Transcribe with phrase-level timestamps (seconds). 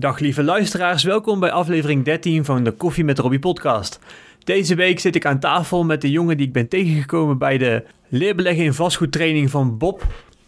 [0.00, 3.98] Dag lieve luisteraars, welkom bij aflevering 13 van de Koffie met Robbie podcast.
[4.44, 7.84] Deze week zit ik aan tafel met de jongen die ik ben tegengekomen bij de
[8.08, 10.06] leerbeleggen in vastgoedtraining van Bob.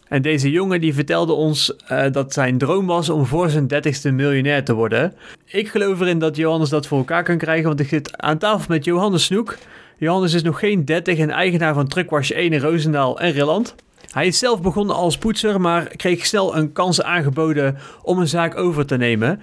[0.09, 4.15] En deze jongen die vertelde ons uh, dat zijn droom was om voor zijn 30ste
[4.15, 5.15] miljonair te worden.
[5.47, 8.67] Ik geloof erin dat Johannes dat voor elkaar kan krijgen, want ik zit aan tafel
[8.69, 9.57] met Johannes Snoek.
[9.99, 13.75] Johannes is nog geen 30 en eigenaar van Truckwash 1 in Roosendaal en Rilland.
[14.11, 18.57] Hij is zelf begonnen als poetser, maar kreeg snel een kans aangeboden om een zaak
[18.57, 19.41] over te nemen.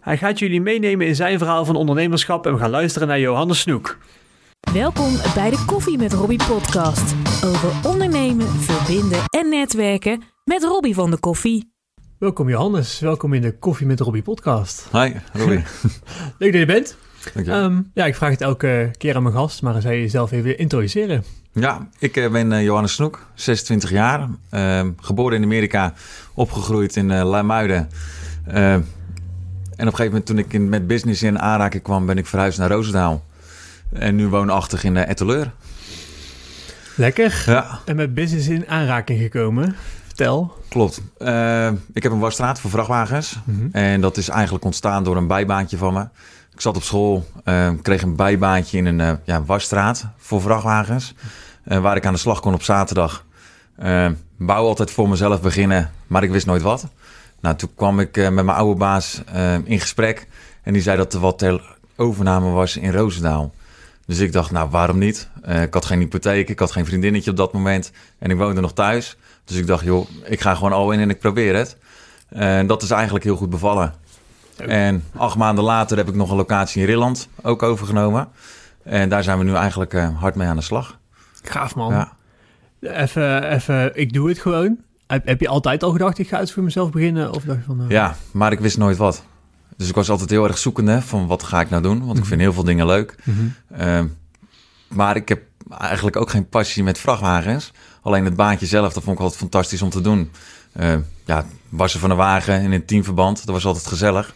[0.00, 3.60] Hij gaat jullie meenemen in zijn verhaal van ondernemerschap en we gaan luisteren naar Johannes
[3.60, 3.98] Snoek.
[4.72, 7.14] Welkom bij de Koffie met Robbie podcast.
[7.44, 11.72] Over ondernemen, verbinden en netwerken met Robbie van de Koffie.
[12.18, 14.88] Welkom Johannes, welkom in de Koffie met Robbie podcast.
[14.92, 15.62] Hi Robbie.
[16.38, 16.96] Leuk dat je bent.
[17.46, 20.32] Um, ja, ik vraag het elke keer aan mijn gast, maar dan zou je jezelf
[20.32, 21.24] even introduceren.
[21.52, 24.28] Ja, ik eh, ben uh, Johannes Snoek, 26 jaar.
[24.50, 25.92] Uh, geboren in Amerika,
[26.34, 27.88] opgegroeid in uh, Luimuiden.
[28.44, 28.84] en op
[29.76, 32.70] een gegeven moment toen ik in, met business in aanraking kwam, ben ik verhuisd naar
[32.70, 33.24] Roosendaal.
[33.92, 35.52] En nu woonachtig in Etteleur.
[36.96, 37.42] Lekker.
[37.46, 37.80] Ja.
[37.84, 39.76] En met business in aanraking gekomen.
[40.06, 40.56] Vertel.
[40.68, 41.00] Klopt.
[41.92, 43.38] ik heb een wasstraat voor vrachtwagens.
[43.44, 43.68] Mhm.
[43.72, 46.06] En dat is eigenlijk ontstaan door een bijbaantje van me.
[46.60, 51.14] Ik zat op school, uh, kreeg een bijbaantje in een uh, ja, wasstraat voor vrachtwagens.
[51.64, 53.24] Uh, waar ik aan de slag kon op zaterdag.
[54.36, 56.86] bouw altijd voor mezelf beginnen, maar ik wist nooit wat.
[57.40, 59.22] Nou, toen kwam ik met mijn oude baas
[59.64, 60.26] in gesprek.
[60.62, 61.60] En die zei dat er wat
[61.96, 63.54] overname was in Roosendaal.
[64.06, 65.28] Dus ik dacht, nou, waarom niet?
[65.62, 67.92] ik had geen hypotheek, ik had geen vriendinnetje op dat moment.
[68.18, 69.16] En ik woonde nog thuis.
[69.44, 71.76] Dus ik dacht, joh, ik ga gewoon al in en ik probeer het.
[72.28, 73.94] En dat is eigenlijk heel goed bevallen.
[74.66, 78.28] En acht maanden later heb ik nog een locatie in Rilland ook overgenomen.
[78.82, 80.98] En daar zijn we nu eigenlijk uh, hard mee aan de slag.
[81.42, 81.92] Gaaf man.
[81.92, 82.12] Ja.
[82.80, 84.78] Even, even, ik doe het gewoon.
[85.06, 87.32] Heb, heb, je altijd al gedacht, ik ga het voor mezelf beginnen?
[87.32, 87.88] Of dacht je van, uh...
[87.88, 89.24] Ja, maar ik wist nooit wat.
[89.76, 91.98] Dus ik was altijd heel erg zoekende van wat ga ik nou doen?
[91.98, 92.26] Want ik mhm.
[92.26, 93.14] vind heel veel dingen leuk.
[93.24, 93.54] Mm
[94.90, 95.42] maar ik heb
[95.78, 97.72] eigenlijk ook geen passie met vrachtwagens.
[98.02, 100.30] Alleen het baantje zelf, dat vond ik altijd fantastisch om te doen.
[100.80, 100.94] Uh,
[101.24, 104.34] ja, wassen van een wagen in een teamverband, dat was altijd gezellig.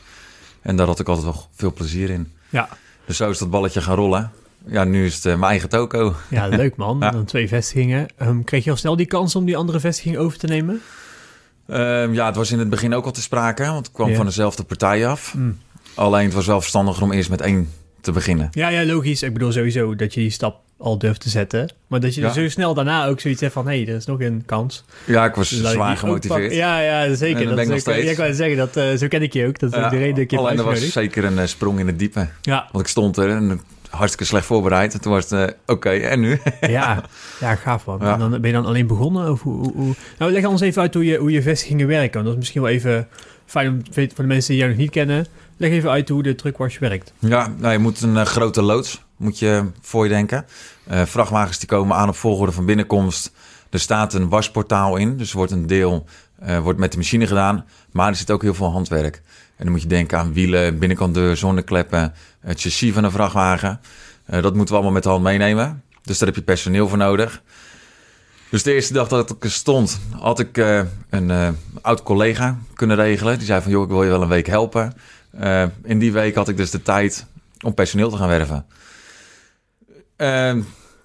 [0.64, 2.32] En daar had ik altijd wel veel plezier in.
[2.48, 2.68] Ja.
[3.04, 4.32] Dus zo is dat balletje gaan rollen.
[4.66, 6.14] Ja, nu is het uh, mijn eigen toko.
[6.30, 7.00] Ja, leuk man.
[7.12, 8.06] Dan twee vestigingen.
[8.22, 10.80] Um, kreeg je al snel die kans om die andere vestiging over te nemen?
[11.66, 14.26] Um, ja, het was in het begin ook al te sprake, want het kwam van
[14.26, 15.34] dezelfde partij af.
[15.34, 15.58] Mm.
[15.94, 17.68] Alleen het was wel verstandiger om eerst met één
[18.04, 18.48] te beginnen.
[18.50, 19.22] Ja, ja, logisch.
[19.22, 21.72] Ik bedoel sowieso dat je die stap al durft te zetten.
[21.86, 23.66] Maar dat je zo snel daarna ook zoiets hebt van...
[23.66, 24.84] hé, hey, er is nog een kans.
[25.04, 26.54] Ja, ik was zwaar gemotiveerd.
[26.54, 27.44] Ja, ja, zeker.
[27.44, 28.04] dat ben ik nog steeds.
[28.04, 29.58] Ja, ik wou zeggen, dat, uh, zo ken ik je ook.
[29.58, 31.86] Dat is ja, de reden dat je Alleen er was zeker een uh, sprong in
[31.86, 32.28] het diepe.
[32.42, 32.68] Ja.
[32.72, 33.60] Want ik stond er en
[33.90, 34.94] hartstikke slecht voorbereid.
[34.94, 36.40] En toen was het, uh, oké, en nu?
[36.60, 37.04] ja,
[37.40, 38.02] ja, gaaf man.
[38.02, 39.30] En dan ben je dan alleen begonnen?
[39.30, 42.12] Of hoe, hoe, Nou, leg ons even uit hoe je, hoe je vestigingen werken.
[42.12, 43.08] Want dat is misschien wel even
[43.46, 45.26] fijn om voor de mensen die jou nog niet kennen...
[45.56, 47.12] Leg even uit hoe de truckwash werkt.
[47.18, 50.46] Ja, nou, je moet een grote loods moet je voor je denken.
[50.90, 53.32] Uh, vrachtwagens die komen aan op volgorde van binnenkomst.
[53.70, 56.06] Er staat een wasportaal in, dus wordt een deel
[56.62, 57.64] wordt met de machine gedaan.
[57.92, 59.22] Maar er zit ook heel veel handwerk.
[59.56, 63.80] En dan moet je denken aan wielen, binnenkant deur, zonnekleppen, het chassis van een vrachtwagen.
[64.26, 65.82] Dat moeten we allemaal met de hand meenemen.
[66.02, 67.42] Dus daar heb je personeel voor nodig.
[68.50, 70.56] Dus de eerste dag dat ik er stond, had ik
[71.10, 73.36] een oud collega kunnen regelen.
[73.38, 74.92] Die zei van, joh, ik wil je wel een week helpen.
[75.40, 77.26] Uh, in die week had ik dus de tijd
[77.60, 78.66] om personeel te gaan werven.
[80.16, 80.56] Ehm,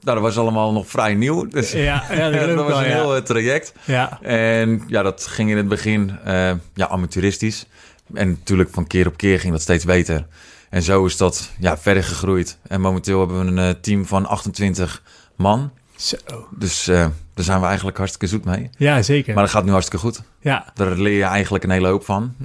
[0.02, 1.48] nou, dat was allemaal nog vrij nieuw.
[1.48, 3.74] Dus ja, ja dat, dat was een heel eh, traject.
[3.86, 4.22] Ja.
[4.22, 7.66] En ja, dat ging in het begin uh, ja, amateuristisch.
[8.14, 10.26] En natuurlijk van keer op keer ging dat steeds beter.
[10.70, 12.58] En zo is dat ja, verder gegroeid.
[12.68, 15.04] En momenteel hebben we een uh, team van 28
[15.36, 15.72] man.
[15.96, 16.18] Zo.
[16.58, 16.96] Dus uh,
[17.34, 18.70] daar zijn we eigenlijk hartstikke zoet mee.
[18.78, 19.34] Ja, zeker.
[19.34, 20.22] Maar dat gaat nu hartstikke goed.
[20.40, 20.66] Ja.
[20.74, 22.36] Daar leer je eigenlijk een hele hoop van.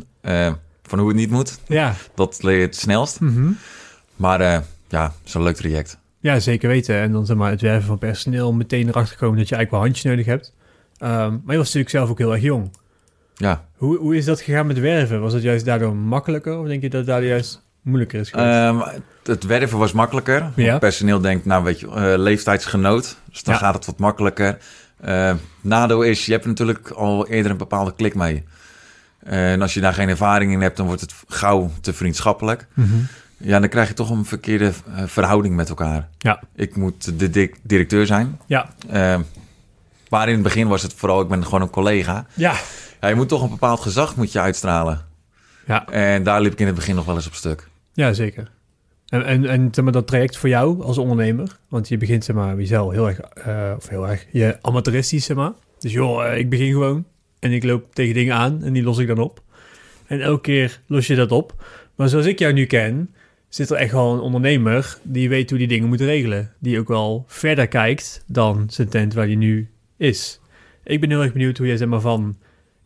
[0.87, 1.59] Van hoe het niet moet.
[1.67, 1.95] Ja.
[2.15, 3.21] Dat leer je het snelst.
[3.21, 3.57] Mm -hmm.
[4.17, 4.41] Maar
[4.89, 5.99] ja, het is een leuk traject.
[6.21, 6.97] Ja, zeker weten.
[6.97, 9.81] En dan zeg maar het werven van personeel, meteen erachter komen dat je eigenlijk wel
[9.81, 10.53] handjes nodig hebt.
[10.99, 12.71] Um, maar je was natuurlijk zelf ook heel erg jong.
[13.35, 13.65] Ja.
[13.77, 15.21] Hoe, hoe is dat gegaan met werven?
[15.21, 18.59] Was het juist daardoor makkelijker of denk je dat het daardoor juist moeilijker is geweest?
[18.59, 20.53] Um, het werven was makkelijker.
[20.57, 20.79] Ja.
[20.79, 23.17] personeel denkt, nou weet je, uh, leeftijdsgenoot.
[23.31, 24.59] Dus dan gaat het wat makkelijker.
[25.05, 28.45] Uh, nadeel is, je hebt natuurlijk al eerder een bepaalde klik mee.
[29.25, 32.67] En als je daar geen ervaring in hebt, dan wordt het gauw te vriendschappelijk.
[32.75, 33.07] Mm
[33.45, 36.09] ja, dan krijg je toch een verkeerde eh, verhouding met elkaar.
[36.19, 36.41] Ja.
[36.55, 38.39] Ik moet de directeur zijn.
[38.47, 38.69] Ja.
[38.93, 39.19] Uh,
[40.09, 42.27] maar in het begin was het vooral, ik ben gewoon een collega.
[42.35, 42.55] Ja.
[43.01, 43.09] ja.
[43.09, 45.01] Je moet toch een bepaald gezag moet je uitstralen.
[45.67, 45.89] Ja.
[45.89, 47.69] En daar liep ik in het begin nog wel eens op stuk.
[47.93, 48.51] Ja, zeker.
[49.09, 52.37] En, en, en zeg maar, dat traject voor jou als ondernemer, want je begint zeg
[52.37, 55.53] maar jezelf heel erg, uh, of heel erg, je amateuristisch zeg maar.
[55.79, 57.05] Dus joh, uh, ik begin gewoon
[57.45, 59.43] en ik loop tegen dingen aan en die los ik dan op.
[60.07, 61.65] En elke keer los je dat op.
[61.95, 63.15] Maar zoals ik jou nu ken,
[63.49, 66.53] zit er echt wel een ondernemer die weet hoe die dingen moet regelen.
[66.59, 70.41] Die ook wel verder kijkt dan zijn tent waar hij nu is.
[70.85, 72.37] Ik ben heel erg benieuwd hoe jij zeg maar van...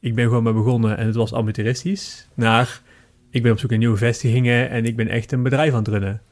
[0.00, 2.28] Ik ben gewoon maar begonnen en het was amateuristisch.
[2.34, 2.82] Naar,
[3.30, 5.88] ik ben op zoek naar nieuwe vestigingen en ik ben echt een bedrijf aan het
[5.88, 6.22] runnen.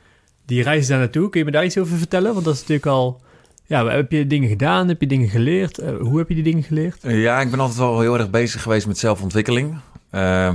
[0.45, 2.33] Die reis daar naartoe, kun je me daar iets over vertellen?
[2.33, 3.21] Want dat is natuurlijk al...
[3.67, 4.89] Ja, heb je dingen gedaan?
[4.89, 5.81] Heb je dingen geleerd?
[5.81, 6.99] Uh, hoe heb je die dingen geleerd?
[7.03, 9.79] Ja, ik ben altijd wel heel erg bezig geweest met zelfontwikkeling.
[10.13, 10.53] Uh,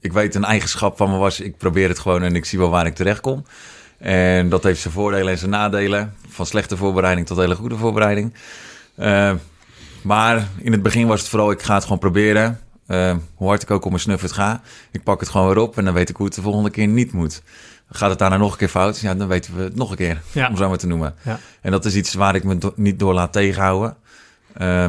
[0.00, 2.70] ik weet een eigenschap van me was, ik probeer het gewoon en ik zie wel
[2.70, 3.44] waar ik terecht kom.
[3.98, 6.14] En dat heeft zijn voordelen en zijn nadelen.
[6.28, 8.34] Van slechte voorbereiding tot hele goede voorbereiding.
[10.02, 12.60] Maar in het begin was het vooral, ik ga het gewoon proberen.
[13.34, 14.60] Hoe hard ik ook op mijn snuffert ga.
[14.90, 16.86] Ik pak het gewoon weer op en dan weet ik hoe het de volgende keer
[16.86, 17.42] niet moet.
[17.92, 19.00] Gaat het daarna nog een keer fout?
[19.00, 20.48] Ja, dan weten we het nog een keer, ja.
[20.48, 21.14] om zo maar te noemen.
[21.22, 21.38] Ja.
[21.60, 23.96] En dat is iets waar ik me do niet door laat tegenhouden.
[24.60, 24.88] Uh,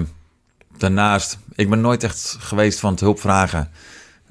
[0.78, 3.70] daarnaast, ik ben nooit echt geweest van het hulp vragen.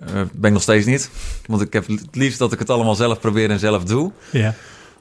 [0.00, 1.10] Uh, ben ik nog steeds niet.
[1.46, 4.12] Want ik heb het liefst dat ik het allemaal zelf probeer en zelf doe.
[4.30, 4.54] Ja.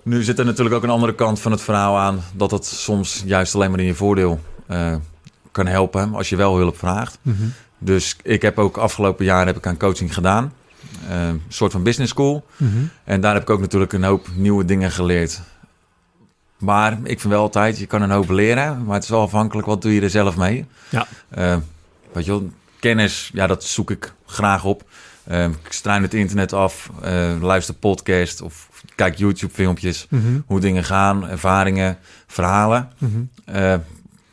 [0.04, 2.24] Nu zit er natuurlijk ook een andere kant van het verhaal aan.
[2.34, 4.40] Dat het soms juist alleen maar in je voordeel
[4.70, 4.96] uh,
[5.52, 7.18] kan helpen als je wel hulp vraagt.
[7.22, 7.54] Mm -hmm.
[7.78, 10.54] Dus ik heb ook afgelopen jaar heb ik aan coaching gedaan.
[11.10, 12.46] Een soort van business school.
[12.58, 12.90] Mm -hmm.
[13.04, 15.42] En daar heb ik ook natuurlijk een hoop nieuwe dingen geleerd.
[16.58, 18.86] Maar ik vind wel altijd, je kan een hoop leren.
[18.86, 20.66] Maar het is wel afhankelijk, wat doe je er zelf mee?
[20.90, 21.08] Ja.
[21.38, 21.58] Uh,
[22.12, 22.50] weet je wel,
[22.80, 24.84] kennis, ja, dat zoek ik graag op.
[25.32, 30.08] Uh, ik struin het internet af, uh, luister podcast of kijk YouTube-filmpjes.
[30.10, 30.44] Mm -hmm.
[30.46, 32.90] Hoe dingen gaan, ervaringen, verhalen.
[32.98, 33.12] Mm
[33.46, 33.56] -hmm.
[33.56, 33.76] uh,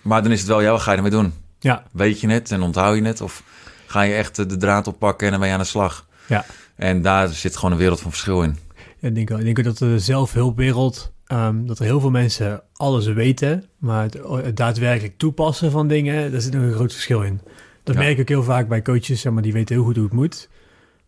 [0.02, 1.32] maar dan is het wel, ja, wat ga je ermee doen?
[1.58, 1.82] Ja.
[1.90, 3.20] Weet je het en onthoud je het?
[3.20, 3.42] Of
[3.86, 6.06] ga je echt de draad oppakken en dan ben je aan de slag?
[6.28, 6.44] Ja.
[6.76, 8.56] En daar zit gewoon een wereld van verschil in.
[8.98, 13.06] Ja, ik denk, ik denk dat de zelfhulpwereld, um, dat er heel veel mensen alles
[13.06, 17.40] weten, maar het, het, daadwerkelijk toepassen van dingen, daar zit nog een groot verschil in.
[17.82, 18.00] Dat ja.
[18.00, 20.14] merk ik ook heel vaak bij coaches, zeg maar, die weten heel goed hoe het
[20.14, 20.48] moet.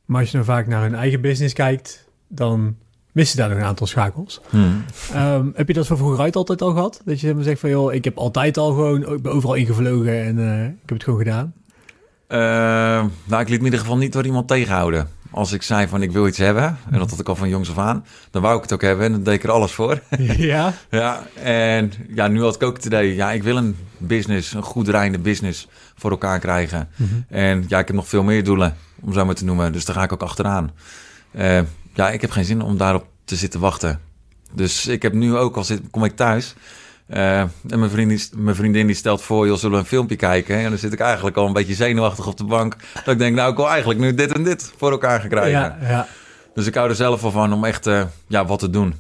[0.05, 2.77] Maar als je dan vaak naar hun eigen business kijkt, dan
[3.13, 4.41] missen daar nog een aantal schakels.
[4.51, 4.85] Hmm.
[5.17, 7.01] Um, heb je dat van vroeger uit altijd al gehad?
[7.05, 10.39] Dat je zegt van, joh, ik heb altijd al gewoon, ik ben overal ingevlogen en
[10.39, 11.53] uh, ik heb het gewoon gedaan?
[12.33, 12.39] Uh,
[13.25, 15.09] nou, ik liet me in ieder geval niet door iemand tegenhouden.
[15.31, 17.71] Als ik zei van ik wil iets hebben, en dat had ik al van jongs
[17.71, 20.01] af aan, dan wou ik het ook hebben en dan deed ik er alles voor.
[20.37, 20.75] Ja?
[20.91, 24.63] ja, en ja, nu had ik ook het idee, ja, ik wil een business, een
[24.63, 26.89] goed draaiende business voor elkaar krijgen.
[26.97, 27.25] Mm -hmm.
[27.29, 29.97] En ja, ik heb nog veel meer doelen, om zo maar te noemen, dus daar
[29.97, 30.71] ga ik ook achteraan.
[31.33, 31.61] Uh,
[31.95, 34.01] ja, ik heb geen zin om daarop te zitten wachten.
[34.53, 36.55] Dus ik heb nu ook, al zit, kom ik thuis...
[37.15, 40.57] Uh, en mijn vriendin, mijn vriendin die stelt voor, joh, zullen we een filmpje kijken?
[40.57, 42.77] En dan zit ik eigenlijk al een beetje zenuwachtig op de bank.
[43.05, 45.51] Dat ik denk, nou, ik wil eigenlijk nu dit en dit voor elkaar krijgen.
[45.51, 46.07] Ja, ja.
[46.55, 48.95] Dus ik hou er zelf wel van om echt uh, ja, wat te doen.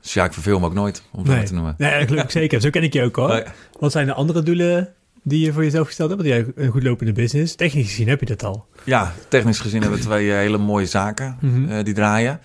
[0.00, 1.42] Dus ja, ik verveel ook nooit, om nee.
[1.42, 1.74] te noemen.
[1.78, 2.60] Nee, gelukkig zeker.
[2.60, 3.28] Zo ken ik je ook hoor.
[3.28, 3.42] Nee.
[3.78, 6.22] Wat zijn de andere doelen die je voor jezelf gesteld hebt?
[6.22, 7.54] Want jij een goed lopende business.
[7.54, 8.66] Technisch gezien heb je dat al.
[8.84, 11.70] Ja, technisch gezien hebben we twee hele mooie zaken mm -hmm.
[11.70, 12.40] uh, die draaien.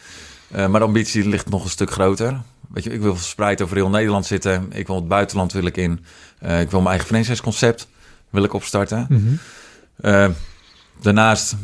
[0.55, 2.41] Uh, maar de ambitie ligt nog een stuk groter.
[2.73, 4.67] Weet je, ik wil verspreid over heel Nederland zitten.
[4.73, 6.05] Ik wil het buitenland wil ik in.
[6.43, 7.87] Uh, ik wil mijn eigen franchise concept
[8.29, 9.05] wil ik opstarten.
[9.09, 9.39] Mm -hmm.
[10.11, 10.29] uh,
[11.01, 11.55] daarnaast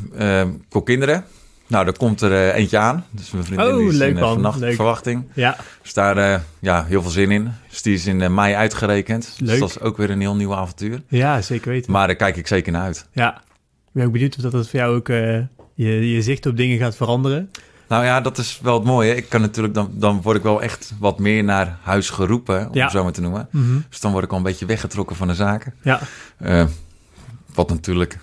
[0.69, 1.25] voor kinderen.
[1.67, 3.05] Nou, daar komt er eentje aan.
[3.11, 4.75] Dus mijn vriendin oh, is leuk, in vannacht leuk.
[4.75, 5.23] verwachting.
[5.33, 5.57] Ja.
[5.81, 7.51] Dus daar ja, heel veel zin in.
[7.69, 9.35] Dus die is in mei uitgerekend.
[9.37, 9.49] Leuk.
[9.49, 11.01] Dus dat is ook weer een heel nieuw avontuur.
[11.07, 11.91] Ja, zeker weten.
[11.91, 13.07] Maar daar kijk ik zeker naar uit.
[13.11, 13.35] Ja.
[13.35, 16.77] Ik ben ook benieuwd of dat, dat voor jou ook je, je zicht op dingen
[16.77, 17.51] gaat veranderen.
[17.87, 19.15] Nou ja, dat is wel het mooie.
[19.15, 22.73] Ik kan natuurlijk dan, dan word ik wel echt wat meer naar huis geroepen, om
[22.75, 22.83] ja.
[22.83, 23.47] het zo maar te noemen.
[23.51, 23.85] Mm -hmm.
[23.89, 25.73] Dus dan word ik al een beetje weggetrokken van de zaken.
[25.81, 25.99] Ja.
[26.41, 26.65] Uh,
[27.53, 28.19] wat natuurlijk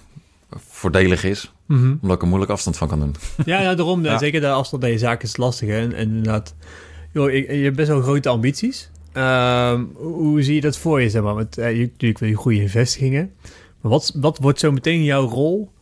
[0.56, 1.98] voordelig is, mm -hmm.
[2.02, 3.14] omdat ik er moeilijk afstand van kan doen.
[3.44, 4.04] Ja, ja daarom.
[4.04, 4.18] Ja.
[4.18, 5.68] Zeker de afstand bij je zaken is lastig.
[5.68, 5.80] Hè?
[5.80, 6.54] En, en inderdaad,
[7.12, 8.90] joh, je, je hebt best wel grote ambities.
[9.16, 11.10] Uh, hoe zie je dat voor je?
[11.10, 11.34] Zeg maar?
[11.34, 13.32] Want, uh, je, natuurlijk wil je goede investigingen.
[13.80, 15.72] Maar wat, wat wordt zo meteen jouw rol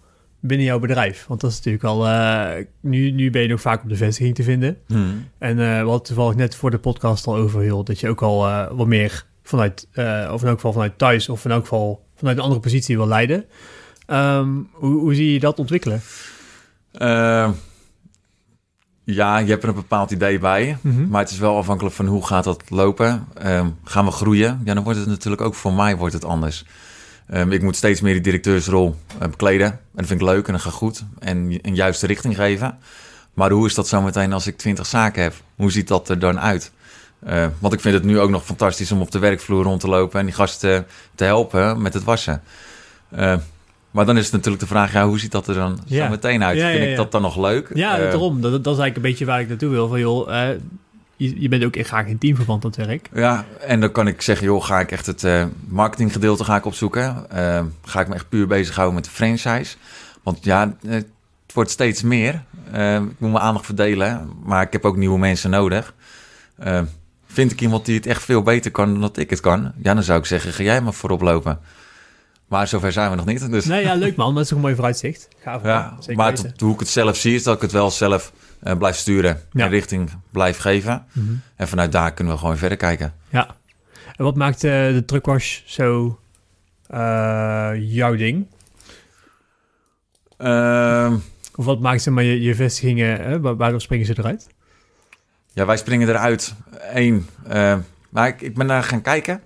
[0.41, 1.25] binnen jouw bedrijf?
[1.29, 2.07] Want dat is natuurlijk al...
[2.07, 4.79] Uh, nu, nu ben je nog vaak op de vestiging te vinden.
[4.87, 5.29] Hmm.
[5.39, 7.65] En uh, we hadden toevallig net voor de podcast al over...
[7.65, 9.89] Joh, dat je ook al uh, wat meer vanuit...
[10.33, 11.29] of in elk geval vanuit thuis...
[11.29, 13.45] of in elk geval vanuit een andere positie wil leiden.
[14.07, 16.01] Um, hoe, hoe zie je dat ontwikkelen?
[16.93, 17.51] Ehm,
[19.05, 20.77] ja, je hebt er een bepaald idee bij.
[20.81, 21.09] Mm -hmm.
[21.09, 23.27] Maar het is wel afhankelijk van hoe gaat dat lopen.
[23.47, 24.61] Um, gaan we groeien?
[24.65, 26.65] Ja, dan wordt het natuurlijk ook voor mij wordt het anders.
[27.35, 29.67] Um, ik moet steeds meer die directeursrol uh, bekleden.
[29.67, 31.05] En dat vind ik leuk en dat gaat goed.
[31.19, 32.79] En een juiste richting geven.
[33.35, 35.35] Maar hoe is dat zo meteen als ik twintig zaken heb?
[35.57, 36.73] Hoe ziet dat er dan uit?
[37.29, 39.89] Uh, want ik vind het nu ook nog fantastisch om op de werkvloer rond te
[39.89, 40.21] lopen...
[40.21, 42.43] en die gasten te helpen met het wassen.
[43.19, 43.37] Uh,
[43.91, 46.05] maar dan is het natuurlijk de vraag, ja, hoe ziet dat er dan ja.
[46.05, 46.59] zo meteen uit?
[46.59, 47.71] Ja, vind ja, ik dat dan nog leuk?
[47.75, 48.41] Ja, daarom.
[48.41, 49.89] Dat, dat is eigenlijk een beetje waar ik naartoe wil.
[49.89, 50.29] Van, joh,
[51.21, 53.09] je, je, bent ook echt graag in teamverband aan het werk.
[53.15, 56.65] Ja, en dan kan ik zeggen, joh, ga ik echt het uh, marketinggedeelte ga ik
[56.65, 57.27] opzoeken.
[57.35, 59.77] Uh, ga ik me echt puur bezighouden met de franchise.
[60.23, 61.07] Want ja, het
[61.55, 62.43] wordt steeds meer.
[62.73, 65.95] Eh, ik moet mijn aandacht verdelen, maar ik heb ook nieuwe mensen nodig.
[66.57, 66.81] Eh,
[67.27, 69.73] vind ik iemand die het echt veel beter kan dan dat ik het kan?
[69.83, 71.59] Ja, dan zou ik zeggen, ga jij maar voorop lopen.
[72.49, 73.51] Maar zover zijn we nog niet.
[73.51, 74.35] Dus, Nee, ja, leuk man.
[74.35, 75.29] Dat is een mooi vooruitzicht.
[75.43, 75.63] Gaaf.
[75.65, 78.97] ja, maar hoe ik het zelf zie, is dat ik het wel zelf eh, blijf
[78.97, 79.41] sturen.
[79.53, 79.65] Ja.
[79.65, 81.05] En richting blijf geven.
[81.13, 81.33] Mhm.
[81.57, 83.15] En vanuit daar kunnen we gewoon verder kijken.
[83.29, 83.55] Ja.
[84.17, 86.19] En wat maakt eh, de truckwash zo
[86.87, 88.47] eh, jouw ding?
[90.37, 91.15] Ehm,
[91.55, 93.41] Of wat maakt zeg maar, je, je vestigingen, hè?
[93.41, 94.47] Waar- waarom springen ze eruit?
[95.53, 96.55] Ja, wij springen eruit.
[96.93, 97.27] Eén,
[98.11, 99.43] maar ik, ik ben daar gaan kijken.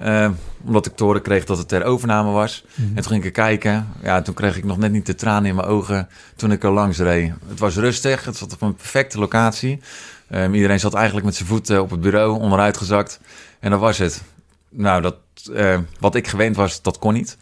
[0.00, 0.30] Eh,
[0.64, 2.64] omdat ik te horen kreeg dat het ter overname was.
[2.76, 3.88] En toen ging ik er kijken.
[4.02, 6.70] Ja, toen kreeg ik nog net niet de tranen in mijn ogen toen ik er
[6.70, 7.32] langs reed.
[7.48, 8.24] Het was rustig.
[8.24, 9.80] Het zat op een perfecte locatie.
[10.28, 13.20] Ehm, iedereen zat eigenlijk met zijn voeten op het bureau, onderuit gezakt.
[13.58, 14.22] En dat was het.
[14.68, 15.16] Nou, dat,
[15.54, 17.36] eh, wat ik gewend was, dat kon niet.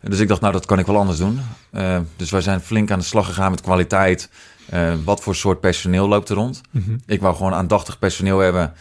[0.00, 1.40] Dus ik dacht, nou, dat kan ik wel anders doen.
[1.70, 4.28] Eh, dus wij zijn flink aan de slag gegaan met kwaliteit.
[5.04, 6.60] Wat voor soort personeel loopt er rond?
[6.70, 6.96] Mhm.
[7.06, 8.72] Ik wou gewoon aandachtig personeel hebben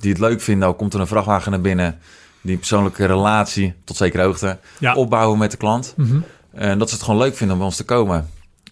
[0.00, 0.68] die het leuk vinden.
[0.68, 1.98] Ook komt er een vrachtwagen naar binnen.
[2.40, 4.94] Die persoonlijke relatie tot zekere hoogte Ja.
[4.94, 5.94] opbouwen met de klant.
[5.96, 6.18] Mhm.
[6.52, 8.28] En dat ze het gewoon leuk vinden om bij ons te komen.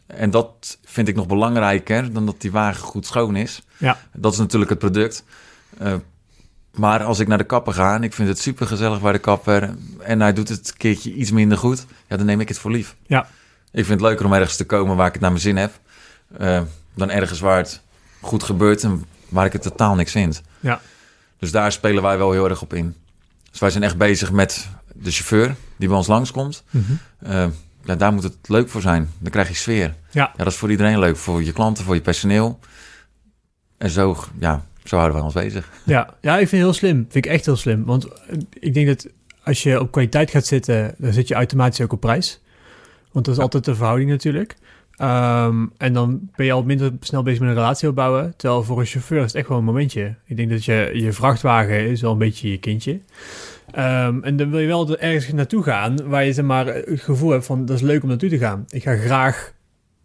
[0.07, 3.63] En dat vind ik nog belangrijker dan dat die wagen goed schoon is.
[3.77, 3.99] Ja.
[4.13, 5.25] Dat is natuurlijk het product.
[5.79, 5.95] Eh,
[6.75, 9.19] maar als ik naar de kapper ga en ik vind het super gezellig bij de
[9.19, 9.75] kapper...
[9.99, 11.87] en hij doet het een keertje iets minder goed...
[12.09, 12.97] ja, dan neem ik het voor lief.
[13.07, 13.23] Ja.
[13.73, 15.73] Ik vind het leuker om ergens te komen waar ik het naar mijn zin heb...
[16.39, 16.61] eh,
[16.95, 17.81] dan ergens waar het
[18.21, 20.43] goed gebeurt en waar ik het totaal niks vind.
[20.61, 20.81] Ja.
[21.39, 22.95] Dus daar spelen wij wel heel erg op in.
[23.51, 26.65] Dus wij zijn echt bezig met de chauffeur die bij ons langskomt.
[27.19, 27.47] Eh,
[27.85, 29.11] ja, daar moet het leuk voor zijn.
[29.19, 29.95] Dan krijg je sfeer.
[30.11, 30.31] Ja.
[30.37, 31.17] ja, dat is voor iedereen leuk.
[31.17, 32.59] Voor je klanten, voor je personeel.
[33.79, 35.71] En zo, ja, zo houden wij ons bezig.
[35.85, 36.15] Ja.
[36.21, 36.97] ja, ik vind het heel slim.
[37.09, 37.85] Vind ik echt heel slim.
[37.85, 39.07] Want eh, ik denk dat
[39.43, 42.41] als je op kwaliteit gaat zitten, dan zit je automatisch ook op prijs.
[43.13, 44.57] Want dat is altijd de verhouding natuurlijk.
[44.97, 48.35] Ehm, en dan ben je al minder snel bezig met een relatie opbouwen.
[48.37, 50.15] Terwijl voor een chauffeur is het echt gewoon een momentje.
[50.25, 53.01] Ik denk dat je, je vrachtwagen is wel een beetje je kindje.
[53.71, 57.01] Ehm, en dan wil je wel er ergens naartoe gaan waar je zeg maar, het
[57.01, 58.65] gevoel hebt van dat is leuk om naartoe te gaan.
[58.69, 59.55] Ik ga graag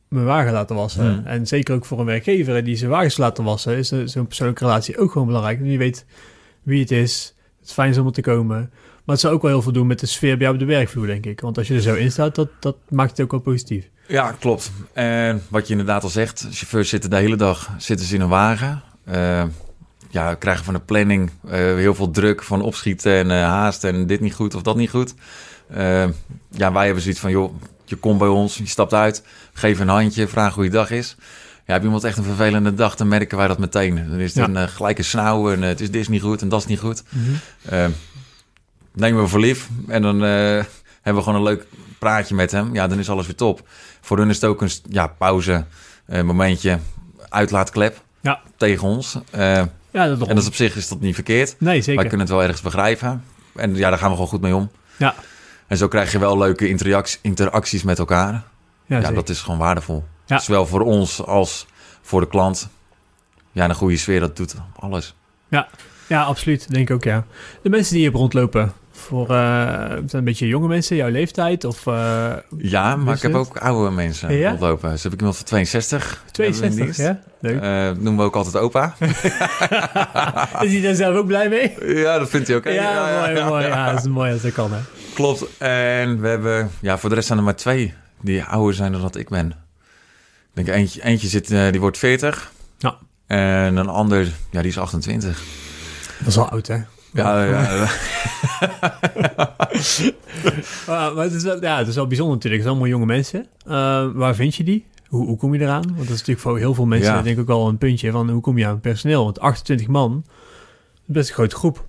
[0.08, 1.14] mijn wagen laten wassen.
[1.14, 1.26] Hmm.
[1.26, 4.98] En zeker ook voor een werkgever die zijn wagens laten wassen, is zo'n persoonlijke relatie
[4.98, 5.60] ook gewoon belangrijk.
[5.60, 6.06] En je weet
[6.64, 7.36] wie het is.
[7.60, 8.72] Het is fijn is om er te komen.
[9.04, 10.66] Maar het zou ook wel heel veel doen met de sfeer bij jou op de
[10.74, 11.40] werkvloer, denk ik.
[11.42, 13.86] Want als je er zo in staat, dat, dat maakt het ook wel positief.
[14.08, 14.72] Ja, klopt.
[14.94, 18.30] En wat je inderdaad al zegt, chauffeurs zitten de hele dag zitten ze in een
[18.30, 18.82] wagen.
[19.04, 19.44] Eh,
[20.10, 24.08] ja, krijgen van de planning eh, heel veel druk van opschieten en eh, haast en
[24.08, 25.14] dit niet goed of dat niet goed.
[26.52, 27.54] Ja, wij hebben zoiets van, joh,
[27.86, 31.16] je komt bij ons, je stapt uit, geef een handje, vraag hoe je dag is.
[31.66, 33.96] Ja, heb iemand echt een vervelende dag, dan merken wij dat meteen.
[34.10, 34.50] Dan is het Ja.
[34.62, 36.80] een uh, gelijke snauw en het is dit is niet goed en dat is niet
[36.80, 37.04] goed.
[37.70, 37.86] Eh,
[38.94, 40.30] nemen we voor lief en dan eh,
[41.02, 41.66] hebben we gewoon een leuk
[42.00, 42.74] praatje met hem.
[42.74, 43.68] Ja, dan is alles weer top.
[44.02, 45.66] Voor hun is het ook een ja, pauze,
[46.06, 46.80] eh, momentje,
[47.30, 48.42] uitlaatklep Ja.
[48.58, 49.18] tegen ons.
[49.32, 51.56] Eh, Ja, dat, en dat is op zich is dat niet verkeerd.
[51.60, 52.02] Nee, Wij zeker.
[52.02, 53.24] kunnen het wel ergens begrijpen.
[53.56, 54.72] En ja, daar gaan we gewoon goed mee om.
[54.98, 55.16] Ja.
[55.68, 58.32] En zo krijg je wel leuke interacties, interacties met elkaar.
[58.34, 58.42] Ja,
[58.86, 59.16] Ja, zeker.
[59.16, 60.04] dat is gewoon waardevol.
[60.26, 60.40] Ja.
[60.40, 61.66] Zowel voor ons als
[62.02, 62.70] voor de klant.
[63.52, 65.16] Ja, en een goede sfeer, dat doet alles.
[66.08, 66.70] Ja, absoluut.
[66.72, 67.26] Denk ik ook, ja.
[67.62, 72.34] De mensen die hier rondlopen, voor eh, een beetje jonge mensen, jouw leeftijd of eh,
[72.58, 74.50] Ja, maar ik heb ook oude mensen Ja?
[74.50, 74.90] rondlopen.
[74.90, 76.24] Dus heb ik iemand van 62.
[76.32, 77.00] hebben we in 62, dienst.
[77.00, 77.20] ja?
[77.40, 77.62] Leuk.
[77.62, 78.96] Eh, noemen we ook altijd opa.
[80.62, 81.96] Is hij daar zelf ook blij mee?
[81.98, 82.64] ja, dat vindt hij ook.
[82.64, 83.66] Ja, mooi, mooi.
[83.66, 84.80] Ja, dat is mooi als dat kan, hè.
[85.14, 85.46] Klopt.
[85.58, 89.02] En we hebben, ja, voor de rest zijn er maar twee die ouder zijn dan
[89.02, 89.50] dat ik ben.
[90.54, 92.52] Ik denk eentje, eentje zit, eh, die wordt 40.
[92.78, 92.98] Ja.
[93.28, 95.44] En een ander, ja, die is 28.
[96.20, 96.78] Dat is wel oud, hè?
[97.14, 97.90] Ja, ja,
[101.14, 102.64] maar het is, wel, ja, het is wel bijzonder natuurlijk.
[102.64, 103.46] Het zijn allemaal jonge mensen.
[103.66, 104.86] Eh, waar vind je die?
[105.08, 105.82] Hoe, hoe kom je eraan?
[105.82, 107.22] Want dat is natuurlijk voor heel veel mensen Ja.
[107.22, 109.24] denk ik ook wel een puntje van hoe kom je aan personeel?
[109.24, 110.24] Want 28 man,
[111.06, 111.86] best een grote groep.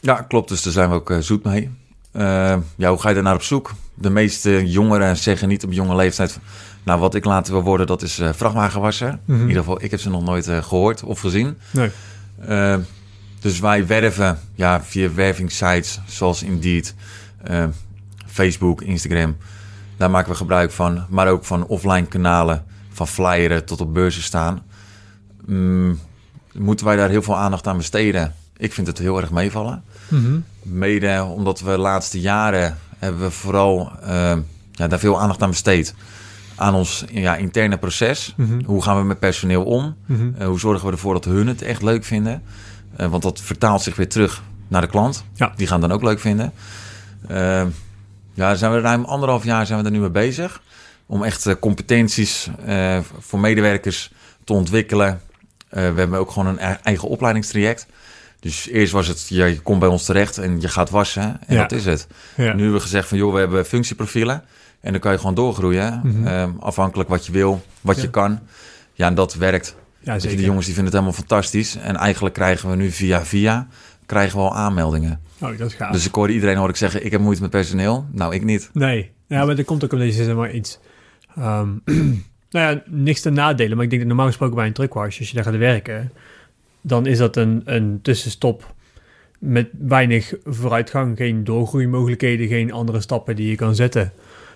[0.00, 0.48] ja, klopt.
[0.48, 1.70] Dus daar zijn we ook eh, zoet mee.
[2.12, 3.72] Eh, ja, hoe ga je daar naar op zoek?
[3.94, 6.38] De meeste jongeren zeggen niet op jonge leeftijd...
[6.82, 9.18] Nou, wat ik later wil worden, dat is eh vrachtwagenwasser.
[9.24, 9.40] Mhm.
[9.40, 11.56] In ieder geval, ik heb ze nog nooit eh, gehoord of gezien.
[11.70, 11.90] Nee.
[13.44, 16.94] Dus wij werven ja, via wervingssites zoals Indeed,
[17.42, 17.64] eh,
[18.26, 19.36] Facebook, Instagram.
[19.96, 21.04] Daar maken we gebruik van.
[21.08, 24.62] Maar ook van offline kanalen, van flyeren tot op beurzen staan.
[25.46, 25.98] Mm,
[26.52, 28.34] moeten wij daar heel veel aandacht aan besteden?
[28.56, 29.82] Ik vind het heel erg meevallen.
[30.08, 30.38] Mhm.
[30.62, 34.36] Mede omdat we de laatste jaren hebben we vooral eh,
[34.72, 35.94] ja, daar veel aandacht aan besteed.
[36.54, 38.34] Aan ons ja, interne proces.
[38.36, 38.64] Mhm.
[38.64, 39.96] Hoe gaan we met personeel om?
[40.06, 40.30] Mhm.
[40.38, 42.42] Eh, hoe zorgen we ervoor dat hun het echt leuk vinden?
[42.96, 45.24] Eh, want dat vertaalt zich weer terug naar de klant.
[45.34, 45.52] Ja.
[45.56, 46.52] Die gaan het dan ook leuk vinden.
[47.28, 47.62] Eh,
[48.34, 50.62] ja, zijn we ruim anderhalf jaar zijn we er nu mee bezig.
[51.06, 54.12] om echt eh, competenties eh, voor medewerkers
[54.44, 55.20] te ontwikkelen.
[55.68, 57.86] We hebben ook gewoon een e- eigen opleidingstraject.
[58.40, 61.22] Dus eerst was het, ja, je komt bij ons terecht en je gaat wassen.
[61.46, 61.60] En Ja.
[61.60, 62.06] dat is het.
[62.36, 62.42] Ja.
[62.42, 64.42] Nu hebben we gezegd van, joh, we hebben functieprofielen.
[64.80, 66.00] En dan kan je gewoon doorgroeien.
[66.04, 66.26] Mhm.
[66.26, 68.38] eh, afhankelijk wat je wil, wat je kan.
[68.92, 69.74] Ja, en dat werkt.
[70.04, 70.36] Ja, zeker.
[70.36, 71.76] de jongens die vinden het helemaal fantastisch.
[71.76, 73.68] En eigenlijk krijgen we nu via via
[74.06, 75.20] krijgen we al aanmeldingen.
[75.40, 75.92] Oh, dat is gaaf.
[75.92, 78.06] Dus ik hoorde iedereen hoor ik zeggen, ik heb moeite met personeel.
[78.12, 78.70] Nou, ik niet.
[78.72, 80.78] Nee, ja, maar dat komt ook omdat je zeg maar iets...
[81.36, 81.68] ehm,
[82.50, 85.28] nou ja, niks te nadelen, maar ik denk dat normaal gesproken bij een truckwash, als
[85.28, 86.12] je daar gaat werken,
[86.80, 88.74] dan is dat een, een tussenstop
[89.38, 94.12] met weinig vooruitgang, geen doorgroeimogelijkheden, geen andere stappen die je kan zetten.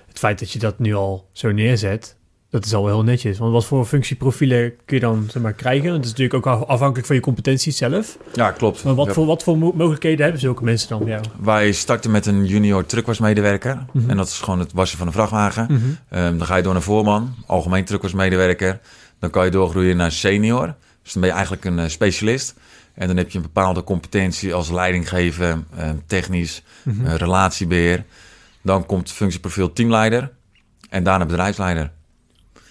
[0.08, 2.16] Het feit dat je dat nu al zo neerzet,
[2.50, 3.38] dat is al wel heel netjes.
[3.38, 5.92] Want wat voor functieprofielen kun je dan zeg maar, krijgen?
[5.92, 8.18] Het is natuurlijk ook af- afhankelijk van je competenties zelf.
[8.34, 8.84] Ja, klopt.
[8.84, 11.06] Maar wat, Ja, voor, wat voor mo- mogelijkheden hebben zulke mensen dan?
[11.06, 11.20] Ja.
[11.40, 13.84] Wij starten met een junior truckwasmedewerker.
[13.92, 14.10] Mhm.
[14.10, 15.66] En dat is gewoon het wassen van een vrachtwagen.
[15.70, 15.80] Mhm.
[16.08, 18.80] Ehm, dan ga je door naar voorman, algemeen truckwasmedewerker.
[19.18, 20.74] Dan kan je doorgroeien naar senior.
[21.02, 22.54] Dus dan ben je eigenlijk een eh, specialist.
[22.94, 27.06] En dan heb je een bepaalde competentie als leidinggeven, eh, technisch, Mhm.
[27.06, 28.04] eh, relatiebeheer.
[28.62, 30.30] Dan komt functieprofiel teamleider
[30.90, 31.90] en daarna bedrijfsleider.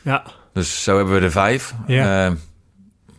[0.08, 0.24] Ja,
[0.54, 1.74] Dus zo hebben we er vijf.
[1.88, 2.26] Ja.
[2.26, 2.36] Ehm,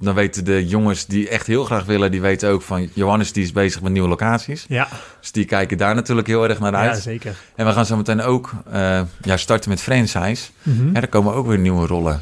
[0.01, 3.45] dan weten de jongens die echt heel graag willen, die weten ook van Johannes die
[3.45, 4.65] is bezig met nieuwe locaties.
[4.69, 4.89] ja.
[5.21, 6.95] Dus die kijken daar natuurlijk heel erg naar uit.
[6.95, 7.37] ja zeker.
[7.57, 10.51] En we gaan zo meteen ook eh, ja, starten met franchise.
[10.63, 10.87] Mhm.
[10.87, 12.21] Ja, daar komen ook weer nieuwe rollen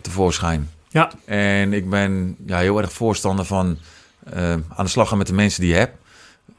[0.00, 0.70] tevoorschijn.
[0.88, 1.10] Ja.
[1.24, 3.78] En ik ben ja, heel erg voorstander van
[4.32, 5.96] eh, aan de slag gaan met de mensen die je hebt.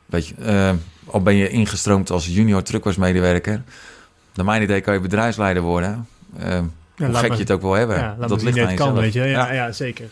[0.05, 0.71] Weet je, eh,
[1.05, 3.63] al ben je ingestroomd als junior truckwasmedewerker.
[4.33, 6.07] Naar mijn idee kan je bedrijfsleider worden.
[6.97, 7.97] Ja, hoe gek maar- je het ook wil hebben.
[7.97, 8.99] Ja, dat ligt aan kan, jezelf.
[8.99, 9.21] weet je.
[9.23, 9.71] Ja, Ja.
[9.71, 10.05] zeker.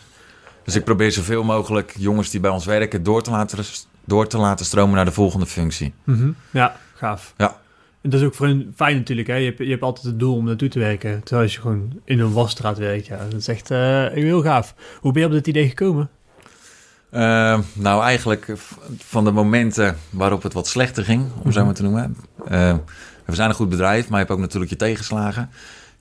[0.64, 3.64] Dus ik probeer zoveel mogelijk jongens die bij ons werken door te laten,
[4.04, 5.92] door te laten stromen naar de volgende functie.
[6.04, 6.30] Mhm.
[6.50, 7.34] Ja, gaaf.
[7.36, 7.56] Ja.
[8.02, 9.28] En dat is ook voor hun fijn natuurlijk.
[9.28, 9.34] Hè?
[9.34, 11.20] Je, hebt, je hebt altijd het doel om naartoe te werken.
[11.22, 13.06] Terwijl als je gewoon in een wasstraat werkt.
[13.06, 14.74] Ja, dat is echt eh, heel gaaf.
[15.00, 16.10] Hoe ben je op dit idee gekomen?
[17.10, 18.52] Eh, nou, eigenlijk
[18.98, 21.66] van de momenten waarop het wat slechter ging, om zo Mhm.
[21.66, 22.16] maar te noemen.
[22.48, 22.74] Eh,
[23.24, 25.50] we zijn een goed bedrijf, maar je hebt ook natuurlijk je tegenslagen.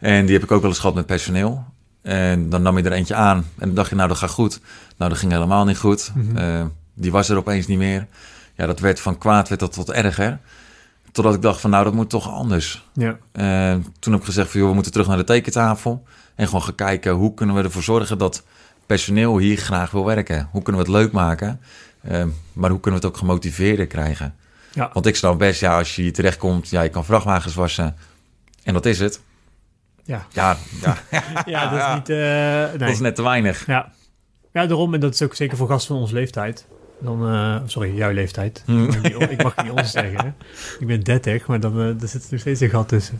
[0.04, 1.64] En die heb ik ook wel eens gehad met personeel.
[2.02, 4.60] En dan nam je er eentje aan en dan dacht je, nou, dat gaat goed.
[4.98, 6.12] Nou, dat ging helemaal niet goed.
[6.16, 6.38] Mhm.
[6.38, 8.08] Eh, die was er opeens niet meer.
[8.56, 10.40] Ja, dat werd van kwaad werd dat tot erger.
[11.12, 12.84] Totdat ik dacht van, nou, dat moet toch anders.
[12.94, 16.04] Ja, Eh, toen heb ik gezegd van, joh, we moeten terug naar de tekentafel.
[16.36, 18.44] En gewoon gaan kijken, hoe kunnen we ervoor zorgen dat
[18.86, 20.48] personeel hier graag wil werken?
[20.52, 21.60] Hoe kunnen we het leuk maken?
[22.02, 24.36] Eh, maar hoe kunnen we het ook gemotiveerder krijgen?
[24.74, 24.90] ja.
[24.94, 27.96] Want ik snap best, ja, als je hier terechtkomt, ja, je kan vrachtwagens wassen.
[28.64, 29.22] En dat is het.
[30.04, 30.26] Ja.
[30.32, 30.98] Ja, ja
[31.46, 32.10] ja dat is niet...
[32.10, 32.78] eh, nee.
[32.78, 33.66] dat is net te weinig.
[33.66, 33.92] Ja.
[34.54, 34.94] ja, daarom.
[34.94, 36.68] En dat is ook zeker voor gasten van onze leeftijd.
[37.00, 38.64] Dan, eh, sorry, jouw leeftijd.
[38.66, 38.90] Hmm.
[38.90, 40.26] Ik mag niet, ons zeggen.
[40.26, 40.28] Hè?
[40.80, 43.18] Ik ben 30, maar dan eh, er zit nog steeds een gat tussen.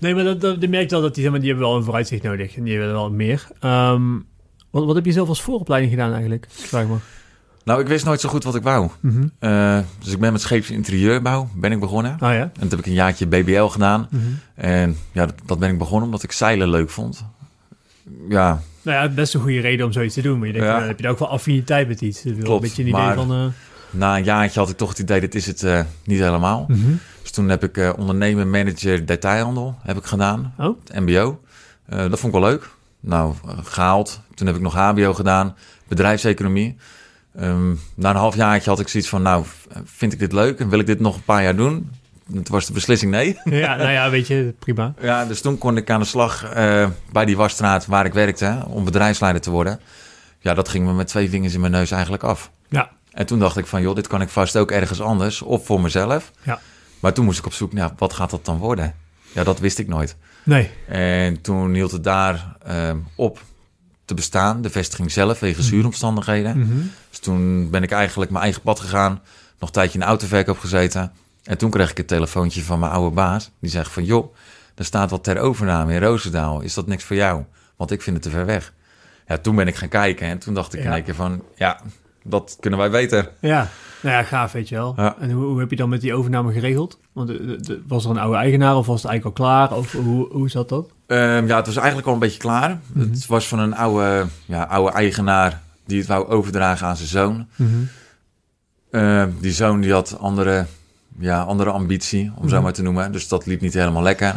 [0.00, 1.84] Nee, maar dat, dat, je merkt wel dat die, zeg maar, die hebben wel een
[1.84, 2.56] vooruitzicht nodig.
[2.56, 3.46] En die hebben wel meer.
[3.60, 4.18] Ehm,
[4.70, 6.46] wat, wat heb je zelf als vooropleiding gedaan eigenlijk?
[6.48, 6.96] Vraag me.
[7.70, 8.88] Nou, ik wist nooit zo goed wat ik wou.
[9.00, 9.26] Mhm.
[9.38, 12.12] Eh, dus ik ben met scheeps interieubouw ben ik begonnen.
[12.12, 12.40] Oh ja?
[12.40, 14.06] En dat heb ik een jaartje BBL gedaan.
[14.10, 14.22] Mhm.
[14.54, 17.24] En ja, dat, dat ben ik begonnen omdat ik zeilen leuk vond.
[18.28, 20.38] Ja, Nou ja, best een goede reden om zoiets te doen.
[20.38, 20.72] Maar je denkt, Ja.
[20.72, 22.22] nou, dan heb je ook wel affiniteit met iets.
[22.22, 23.32] Wel Klopt, een beetje een idee maar- van...
[23.32, 23.44] eh,
[23.90, 26.64] na een jaartje had ik toch het idee, dit is het eh, niet helemaal.
[26.68, 26.80] mhm.
[27.22, 31.40] Dus toen heb ik eh ondernemen manager detailhandel heb ik gedaan, Oh, het mbo.
[31.86, 32.68] Eh, dat vond ik wel leuk.
[33.00, 34.20] Nou, eh, gehaald.
[34.34, 35.54] Toen heb ik nog hbo gedaan,
[35.88, 36.76] bedrijfseconomie.
[37.36, 39.44] Ehm, na een half jaartje had ik zoiets van, nou,
[39.84, 41.90] vind ik dit leuk en wil ik dit nog een paar jaar doen?
[42.32, 43.38] Toen was de beslissing nee.
[43.64, 44.94] ja, nou ja, weet je, prima.
[45.00, 48.64] Ja, dus toen kon ik aan de slag eh, bij die wasstraat waar ik werkte
[48.66, 49.80] om bedrijfsleider te worden.
[50.38, 52.50] Ja, dat ging me met twee vingers in mijn neus eigenlijk af.
[52.68, 52.90] Ja.
[53.12, 55.80] En toen dacht ik van, joh, dit kan ik vast ook ergens anders of voor
[55.80, 56.32] mezelf.
[56.42, 56.60] Ja.
[57.00, 58.94] Maar toen moest ik op zoek naar, wat gaat dat dan worden?
[59.32, 60.16] Ja, dat wist ik nooit.
[60.42, 60.70] Nee.
[60.88, 63.40] En toen hield het daar eh, op
[64.10, 65.74] te bestaan, de vestiging zelf, wegens Mhm.
[65.74, 66.58] zuuromstandigheden.
[66.58, 66.78] Mhm.
[67.10, 69.12] Dus toen ben ik eigenlijk mijn eigen pad gegaan,
[69.58, 71.12] nog een tijdje in de autoverkoop gezeten.
[71.44, 73.50] En toen kreeg ik het telefoontje van mijn oude baas.
[73.60, 74.34] Die zegt van, joh,
[74.74, 76.60] er staat wat ter overname in Roosendaal.
[76.60, 77.44] Is dat niks voor jou?
[77.76, 78.72] Want ik vind het te ver weg.
[79.26, 80.94] Ja, toen ben ik gaan kijken en toen dacht ik in Ja.
[80.94, 81.80] één keer van, ja,
[82.24, 83.30] dat kunnen wij beter.
[83.40, 83.68] Ja,
[84.02, 84.94] nou ja, gaaf, weet je wel.
[84.96, 85.16] Ja.
[85.20, 86.98] En hoe, hoe heb je dan met die overname geregeld?
[87.12, 89.72] Want eh, de- de- was er een oude eigenaar of was het eigenlijk al klaar?
[89.76, 90.90] Of hoe, hoe zat dat?
[91.10, 92.78] Ehm, ja, het was eigenlijk al een beetje klaar.
[92.92, 93.10] Mhm.
[93.10, 97.46] Het was van een oude, ja, oude eigenaar die het wou overdragen aan zijn zoon.
[98.90, 100.66] Ehm, die zoon die had andere,
[101.18, 102.64] ja, andere ambitie, om zo Mhm.
[102.64, 103.12] maar te noemen.
[103.12, 104.34] Dus dat liep niet helemaal lekker.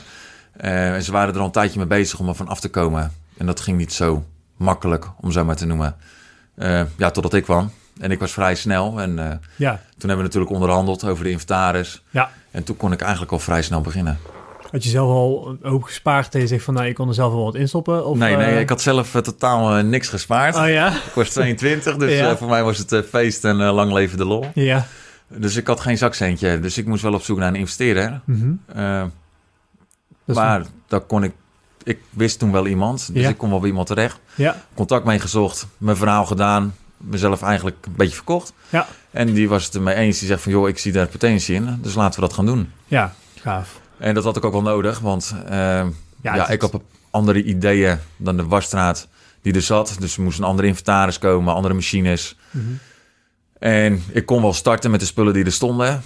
[0.58, 2.70] Eh, en ze waren er al een tijdje mee bezig om er van af te
[2.70, 3.12] komen.
[3.38, 4.26] En dat ging niet zo
[4.58, 5.96] makkelijk, om zo maar te noemen.
[6.98, 7.72] Ja, totdat ik kwam.
[8.00, 9.00] En ik was vrij snel.
[9.02, 12.04] En eh, Ja, toen hebben we natuurlijk onderhandeld over de inventaris.
[12.10, 12.30] Ja.
[12.52, 14.18] En toen kon ik eigenlijk al vrij snel beginnen.
[14.74, 17.14] Had je zelf al een hoop gespaard en je zegt van, nou, ik kon er
[17.14, 18.06] zelf wel wat in stoppen?
[18.06, 20.56] Of, nee, nee, eh, ik had zelf eh, totaal eh, niks gespaard.
[20.56, 20.88] Oh ja?
[20.96, 22.38] Ik was 22, dus Ja.
[22.38, 24.46] voor mij was het feest en lang leven de lol.
[24.54, 24.86] Ja.
[25.28, 28.22] Dus ik had geen zakcentje, dus ik moest wel op zoek naar een investeerder.
[28.26, 28.54] Mhm.
[30.26, 31.32] Maar daar kon ik...
[31.84, 33.30] Ik wist toen wel iemand, dus Ja.
[33.30, 34.20] ik kon wel bij iemand terecht.
[34.36, 38.54] Ja, Contact mee gezocht, mijn verhaal gedaan, mezelf eigenlijk een beetje verkocht.
[38.70, 38.88] Ja.
[39.12, 40.52] En die was het ermee eens, die zegt van...
[40.52, 42.72] joh, ik zie daar potentie in, dus laten we dat gaan doen.
[42.88, 43.82] ja, gaaf.
[44.04, 45.88] En dat had ik ook wel nodig, want eh,
[46.22, 49.08] ja, ik had andere ideeën dan de wasstraat
[49.42, 49.96] die er zat.
[50.00, 52.38] Dus er moest een andere inventaris komen, andere machines.
[52.52, 52.64] Mhm.
[53.60, 56.02] En ik kon wel starten met de spullen die er stonden,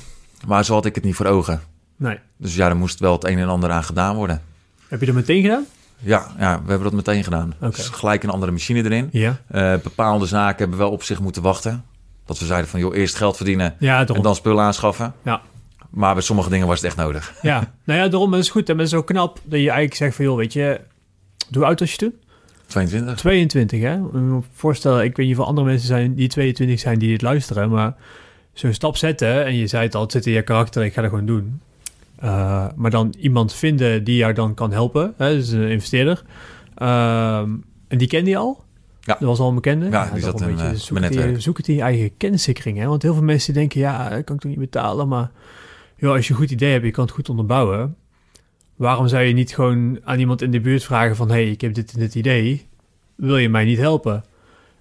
[0.48, 1.62] maar zo had ik het niet voor ogen.
[1.96, 2.20] Nee.
[2.38, 4.42] Dus ja, er moest wel het een en ander aan gedaan worden.
[4.88, 5.66] Heb je dat meteen gedaan?
[6.00, 7.54] Ja, ja we hebben dat meteen gedaan.
[7.62, 7.76] Oké.
[7.76, 9.10] Dus gelijk een andere machine erin.
[9.12, 9.38] Ja.
[9.48, 11.86] Eh, bepaalde zaken hebben wel op zich moeten wachten.
[12.26, 15.14] Dat we zeiden van, joh, eerst geld verdienen Ja, en dan spullen aanschaffen.
[15.24, 15.42] Ja.
[15.90, 17.34] Maar bij sommige dingen was het echt nodig.
[17.42, 17.74] Ja.
[17.84, 18.70] nou ja, daarom is het goed.
[18.70, 20.80] En het is zo knap dat je eigenlijk zegt van, joh, weet je,
[21.54, 22.14] hoe oud was je toen?
[22.68, 23.16] 22.
[23.16, 23.94] 22, hè?
[23.96, 27.10] Ik me voorstellen, ik weet niet of er andere mensen zijn die 22 zijn die
[27.10, 27.96] dit luisteren, maar
[28.54, 31.02] zo'n stap zetten en je zei het al, het zit in je karakter, ik ga
[31.02, 31.62] dat gewoon doen.
[32.24, 35.34] Uh, maar dan iemand vinden die jou dan kan helpen, hè?
[35.36, 36.24] dus een investeerder.
[36.76, 37.50] Ehm,
[37.88, 38.64] en die kende je al?
[39.02, 39.14] Ja.
[39.20, 39.90] Dat was al een bekende?
[39.90, 41.42] Ja, die dat zat een in, beetje eh, zoek mijn het in- netwerk.
[41.44, 42.86] Zoek het in je eigen kennissikring, hè?
[42.86, 45.30] Want heel veel mensen denken, ja, dat kan ik toch niet betalen, maar
[45.98, 47.96] joh, als je een goed idee hebt, je kan het goed onderbouwen.
[48.76, 51.30] Waarom zou je niet gewoon aan iemand in de buurt vragen van...
[51.30, 52.68] hey, ik heb dit en dit idee,
[53.16, 54.24] wil je mij niet helpen?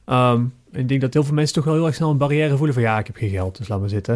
[0.05, 2.75] Ehm, ik denk dat heel veel mensen toch wel heel erg snel een barrière voelen
[2.75, 2.83] van...
[2.83, 4.15] ja, ik heb geen geld, dus laat maar zitten.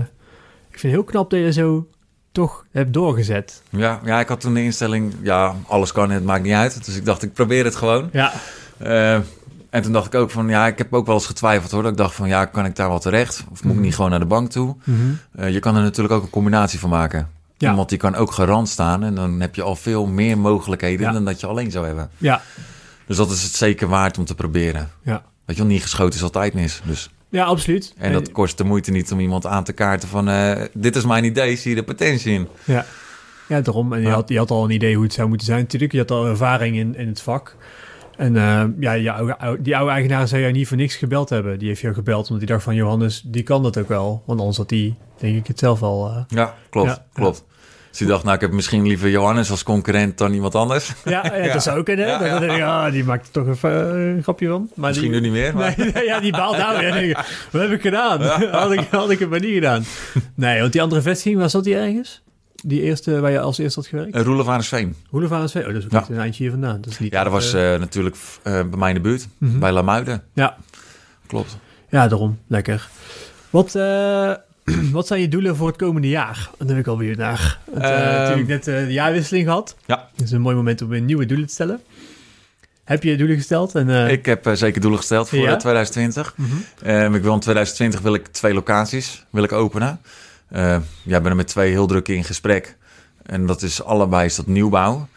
[0.71, 1.89] Ik vind het heel knap dat je zo
[2.33, 3.63] toch hebt doorgezet.
[3.71, 6.85] Ja, ja, ik had toen de instelling, ja, alles kan, het maakt niet uit.
[6.85, 8.09] Dus ik dacht, ik probeer het gewoon.
[8.13, 8.33] Ja,
[8.79, 9.19] Eh,
[9.71, 11.83] en toen dacht ik ook van, ja, ik heb ook wel eens getwijfeld hoor.
[11.83, 13.45] Dat ik dacht van, ja, kan ik daar wel terecht?
[13.51, 13.81] Of moet ik Mhm.
[13.81, 14.77] niet gewoon naar de bank toe?
[15.37, 17.29] Eh, je kan er natuurlijk ook een combinatie van maken.
[17.59, 17.69] Ja.
[17.71, 21.13] Iemand die kan ook garant staan en dan heb je al veel meer mogelijkheden Ja.
[21.13, 22.11] dan dat je alleen zou hebben.
[22.19, 22.43] ja,
[23.07, 24.91] Dus dat is het zeker waard om te proberen.
[25.03, 25.23] ja.
[25.45, 26.81] Weet je niet geschoten is altijd mis.
[26.85, 27.11] Dus.
[27.29, 27.95] Ja, absoluut.
[27.99, 31.05] En dat kost de moeite niet om iemand aan te kaarten van, eh, dit is
[31.05, 32.49] mijn idee, zie je de potentie in?
[32.65, 32.85] Ja,
[33.49, 33.93] ja daarom.
[33.93, 34.13] En je, Ja.
[34.15, 35.61] had, je had al een idee hoe het zou moeten zijn.
[35.61, 37.57] Natuurlijk, je had al ervaring in, in het vak.
[38.21, 41.59] En eh, ja, je oude- die oude eigenaar zou jou niet voor niks gebeld hebben.
[41.59, 42.75] Die heeft jou gebeld omdat hij dacht van...
[42.75, 44.23] Johannes, die kan dat ook wel.
[44.27, 46.09] Want anders had hij, denk ik, het zelf al...
[46.09, 47.45] eh, Ja, klopt, Ja, klopt.
[47.89, 50.93] Dus die dacht, nou, ik heb misschien liever Johannes als concurrent dan iemand anders.
[51.05, 51.53] Ja, ja, Ja.
[51.53, 52.07] dat zou kunnen.
[52.07, 52.81] Ja, Dan ja.
[52.83, 53.71] denk ik, die maakt er toch eh,
[54.15, 54.71] een grapje van.
[54.75, 55.75] Maar Misschien die, nu niet meer, maar...
[55.95, 57.27] Nee, ja, die baalt nou weer.
[57.53, 58.23] Wat heb ik gedaan?
[58.51, 59.85] Had, ik, had ik het maar niet gedaan.
[60.35, 62.23] Nee, want die andere vestiging, waar zat die ergens?
[62.63, 64.15] Die eerste waar je als eerste had gewerkt?
[64.15, 64.95] Een Roelofarenssveen.
[65.09, 65.63] Hoelevaarensveen?
[65.67, 66.05] Oh, dat is ook Ja.
[66.11, 66.81] een eindje hier vandaan.
[66.81, 69.29] Dat is niet Ja, dat was eh, eh, natuurlijk eh, bij mij in de buurt,
[69.39, 69.59] mhm.
[69.59, 70.23] bij Lamuiden.
[70.33, 70.57] Ja.
[71.27, 71.57] Klopt.
[71.89, 72.39] Ja, daarom.
[72.47, 72.89] Lekker.
[73.51, 74.33] Wat, eh,
[74.93, 76.51] wat zijn je doelen voor het komende jaar?
[76.59, 77.59] Daar ben ik al benieuwd naar.
[77.71, 78.19] Want, eh, Ehm.
[78.21, 79.77] natuurlijk net eh, de jaarwisseling gehad.
[79.87, 80.09] Ja.
[80.17, 81.81] Dat is een mooi moment om weer nieuwe doelen te stellen.
[82.85, 83.75] Heb je doelen gesteld?
[83.75, 85.51] En, eh, Ik heb eh, zeker doelen gesteld voor Ja?
[85.53, 86.35] eh, 2020.
[86.37, 86.49] mhm.
[86.83, 90.01] Ehm, ik wil in 2020 wil ik twee locaties wil ik openen.
[90.51, 92.77] Eh, ja, ben er met twee heel druk in gesprek.
[93.23, 95.09] En dat is allebei is dat nieuwbouw.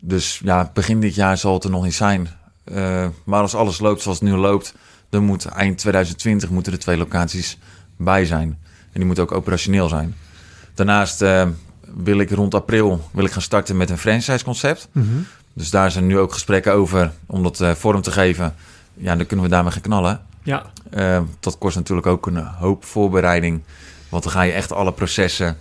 [0.00, 2.28] Dus ja, begin dit jaar zal het er nog niet zijn.
[2.64, 4.74] Eh, maar als alles loopt zoals het nu loopt,
[5.08, 7.58] dan moet eind 2020 moeten er twee locaties
[7.96, 8.48] bij zijn.
[8.68, 10.14] En die moeten ook operationeel zijn.
[10.74, 11.48] Daarnaast eh,
[11.80, 14.88] wil ik rond april wil ik gaan starten met een franchise concept.
[14.92, 15.06] Mhm.
[15.52, 18.54] Dus daar zijn nu ook gesprekken over om dat vorm te geven.
[18.94, 20.20] Ja, dan kunnen we daarmee gaan knallen.
[20.42, 20.64] Ja,
[21.40, 23.62] dat kost natuurlijk ook een hoop voorbereiding.
[24.08, 25.58] Want dan ga je echt alle processen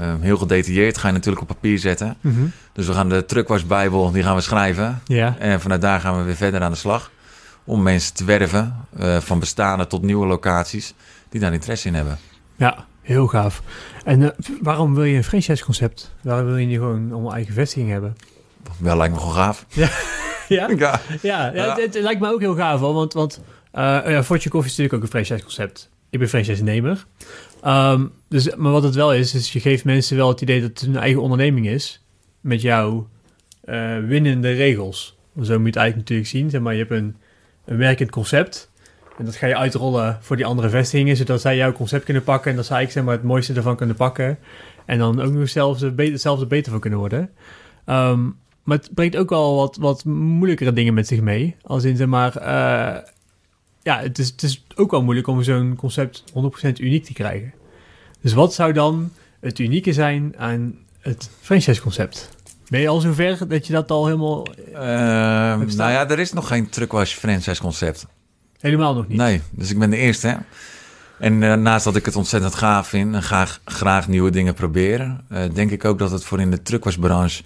[0.00, 2.16] eh, heel gedetailleerd ga je natuurlijk op papier zetten.
[2.20, 2.44] Mhm.
[2.72, 5.02] Dus we gaan de truckwasbijbel, die gaan we schrijven.
[5.38, 7.10] En vanuit daar gaan we weer verder aan de slag.
[7.64, 10.94] Om mensen te werven, eh, van bestaande tot nieuwe locaties,
[11.28, 12.18] die daar interesse in hebben.
[12.56, 13.62] ja, heel gaaf.
[14.04, 14.28] En eh,
[14.62, 16.14] waarom wil je een franchise-concept?
[16.22, 18.16] Waarom wil je niet gewoon allemaal eigen vestiging hebben?
[18.78, 19.64] Wel lijkt me gewoon gaaf.
[19.74, 19.88] Ja?
[20.48, 20.68] Ja.
[20.76, 21.74] Ja, ja, Ja.
[21.74, 23.40] Het, het lijkt me ook heel gaaf hoor, want, want
[23.72, 25.88] eh ja, Fortune Coffee is natuurlijk ook een franchise-concept.
[26.10, 27.06] Ik ben franchise-nemer.
[27.62, 30.68] Ehm, dus, maar wat het wel is, is je geeft mensen wel het idee dat
[30.68, 32.04] het een eigen onderneming is.
[32.40, 33.08] Met jouw
[33.60, 35.16] eh, winnende regels.
[35.34, 36.62] Zo moet je het eigenlijk natuurlijk zien.
[36.62, 37.16] Maar, je hebt een,
[37.64, 38.70] werkend concept.
[39.18, 42.50] En dat ga je uitrollen voor die andere vestigingen, zodat zij jouw concept kunnen pakken.
[42.50, 44.38] En dat zij zeg maar, het mooiste ervan kunnen pakken.
[44.84, 47.30] En dan ook nog zelfs er beter van kunnen worden.
[47.84, 48.24] Ehm,
[48.62, 51.56] maar het brengt ook wel wat, wat moeilijkere dingen met zich mee.
[51.62, 52.36] Als in, zeg maar...
[52.36, 53.14] eh,
[53.86, 56.32] ja, het is, het is ook wel moeilijk om zo'n concept 100%
[56.80, 57.52] uniek te krijgen.
[58.20, 62.28] Dus wat zou dan het unieke zijn aan het franchise-concept?
[62.68, 64.46] Ben je al zover dat je dat al helemaal...
[64.70, 65.58] Staan?
[65.76, 68.06] nou ja, er is nog geen truckwash franchise concept.
[68.60, 69.18] Helemaal nog niet.
[69.18, 70.26] Nee, dus ik ben de eerste.
[70.26, 70.36] Hè?
[71.18, 75.24] En eh, naast dat ik het ontzettend gaaf vind en graag, graag nieuwe dingen proberen,
[75.28, 77.42] eh, denk ik ook dat het voor in de truckwasbranche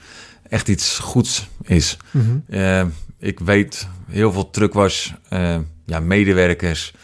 [0.48, 1.96] echt iets goeds is.
[2.11, 2.87] Mhm.
[3.18, 5.57] Ik weet heel veel truckwas, eh
[5.90, 6.94] ja, medewerkers,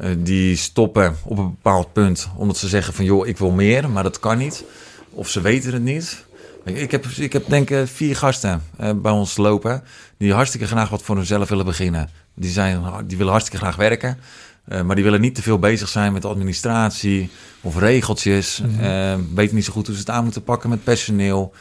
[0.00, 3.90] eh, die stoppen op een bepaald punt omdat ze zeggen van joh, ik wil meer,
[3.90, 4.64] maar dat kan niet.
[5.10, 6.24] Of ze weten het niet.
[6.64, 9.82] Ik heb, ik heb denk ik vier gasten eh, bij ons lopen
[10.18, 12.10] die hartstikke graag wat voor hunzelf willen beginnen.
[12.34, 14.18] Die, zijn, die willen hartstikke graag werken,
[14.64, 18.62] eh, maar die willen niet te veel bezig zijn met administratie of regeltjes.
[18.80, 21.54] Eh, weten niet zo goed hoe ze het aan moeten pakken met personeel,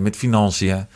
[0.00, 0.86] met financiën.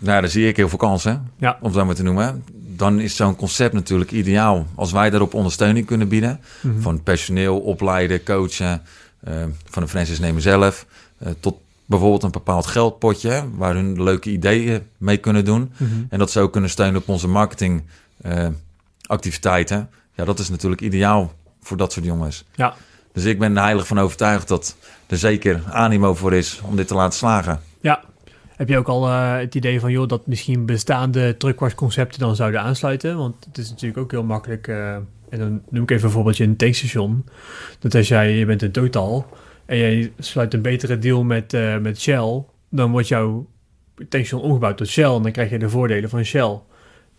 [0.00, 1.56] Nou, daar zie ik heel veel kansen, Ja.
[1.60, 2.44] om het zo maar te noemen.
[2.76, 4.66] Dan is zo'n concept natuurlijk ideaal.
[4.74, 6.80] Als wij daarop ondersteuning kunnen bieden, Mhm.
[6.80, 8.82] van personeel opleiden, coachen,
[9.20, 9.34] eh,
[9.64, 10.86] van de franchise nemen zelf,
[11.18, 15.72] eh, tot bijvoorbeeld een bepaald geldpotje waar hun leuke ideeën mee kunnen doen.
[15.76, 15.90] Mhm.
[16.08, 19.88] En dat ze ook kunnen steunen op onze marketingactiviteiten.
[20.14, 21.32] ja, dat is natuurlijk ideaal
[21.62, 22.44] voor dat soort jongens.
[22.54, 22.74] Ja.
[23.12, 26.88] Dus ik ben er heilig van overtuigd dat er zeker animo voor is om dit
[26.88, 27.60] te laten slagen.
[27.80, 28.00] Ja.
[28.60, 32.60] Heb je ook al eh, het idee van, joh, dat misschien bestaande truckwasconcepten dan zouden
[32.60, 33.16] aansluiten?
[33.16, 34.94] Want het is natuurlijk ook heel makkelijk, eh,
[35.28, 37.24] en dan noem ik even een voorbeeldje een tankstation.
[37.78, 39.26] Dat als jij, je bent een totaal
[39.66, 43.46] en jij sluit een betere deal met, eh, met Shell, dan wordt jouw
[43.94, 46.58] tankstation omgebouwd tot Shell en dan krijg je de voordelen van Shell.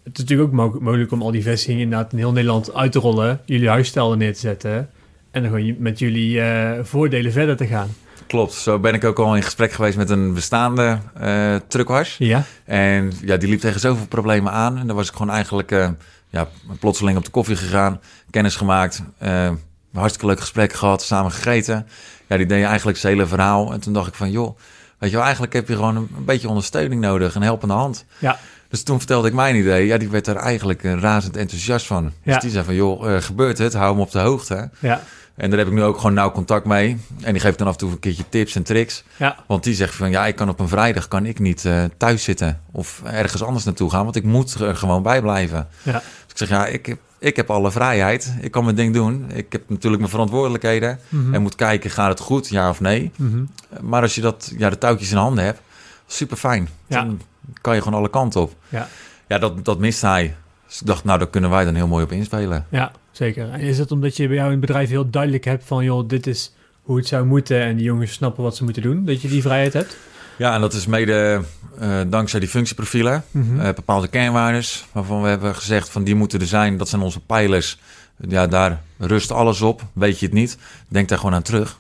[0.03, 2.91] Het is natuurlijk ook mo- mogelijk om al die vestigingen inderdaad in heel Nederland uit
[2.91, 4.89] te rollen, jullie huisstijl er neer te zetten
[5.31, 6.41] en dan gewoon met jullie
[6.81, 7.89] voordelen verder te gaan.
[8.31, 12.15] Klopt, zo ben ik ook al in gesprek geweest met een bestaande eh truckwars.
[12.17, 12.43] Ja?
[12.65, 14.77] En ja, die liep tegen zoveel problemen aan.
[14.77, 15.89] En dan was ik gewoon eigenlijk eh,
[16.29, 16.47] ja,
[16.79, 19.49] plotseling op de koffie gegaan, kennis gemaakt, eh,
[19.93, 21.87] hartstikke leuk gesprek gehad, samen gegeten.
[22.27, 23.73] Ja, die deed eigenlijk zijn hele verhaal.
[23.73, 24.57] En toen dacht ik van, joh,
[24.97, 28.05] weet je wel, eigenlijk heb je gewoon een, een beetje ondersteuning nodig, een helpende hand.
[28.17, 28.39] Ja.
[28.69, 29.85] Dus toen vertelde ik mijn idee.
[29.85, 32.11] Ja, die werd er eigenlijk razend enthousiast van.
[32.23, 32.33] Ja.
[32.33, 33.73] Dus die zei van, joh, gebeurt het?
[33.73, 34.69] Hou hem op de hoogte.
[34.79, 35.01] Ja.
[35.35, 36.97] En daar heb ik nu ook gewoon nauw contact mee.
[37.21, 39.03] En die geeft dan af en toe een keertje tips en tricks.
[39.17, 39.35] Ja.
[39.47, 42.23] Want die zegt van ja, ik kan op een vrijdag kan ik niet eh, thuis
[42.23, 45.67] zitten of ergens anders naartoe gaan, want ik moet er gewoon bij blijven.
[45.83, 45.91] Ja.
[45.91, 48.33] Dus ik zeg ja, ik heb, ik heb alle vrijheid.
[48.41, 49.25] Ik kan mijn ding doen.
[49.33, 51.33] Ik heb natuurlijk mijn verantwoordelijkheden Mhm.
[51.33, 53.11] en moet kijken gaat het goed, ja of nee.
[53.15, 53.43] Mhm.
[53.81, 55.59] Maar als je dat ja de touwtjes in handen hebt,
[56.07, 56.69] super fijn.
[56.87, 57.03] Ja.
[57.03, 57.21] Dan
[57.61, 58.55] kan je gewoon alle kanten op.
[58.69, 58.87] Ja.
[59.27, 60.35] Ja, dat, dat mist hij.
[60.71, 62.65] Dus ik dacht, nou, daar kunnen wij dan heel mooi op inspelen.
[62.69, 63.49] Ja, zeker.
[63.49, 66.07] En is het omdat je bij jou in het bedrijf heel duidelijk hebt van, joh,
[66.07, 69.21] dit is hoe het zou moeten en die jongens snappen wat ze moeten doen, dat
[69.21, 69.97] je die vrijheid hebt?
[70.37, 71.41] Ja, en dat is mede
[71.79, 73.23] eh, dankzij die functieprofielen.
[73.31, 73.59] Mhm.
[73.59, 76.77] Eh, bepaalde kernwaardes waarvan we hebben gezegd van die moeten er zijn.
[76.77, 77.79] Dat zijn onze pijlers.
[78.27, 79.81] Ja, daar rust alles op.
[79.93, 80.57] Weet je het niet,
[80.87, 81.79] denk daar gewoon aan terug.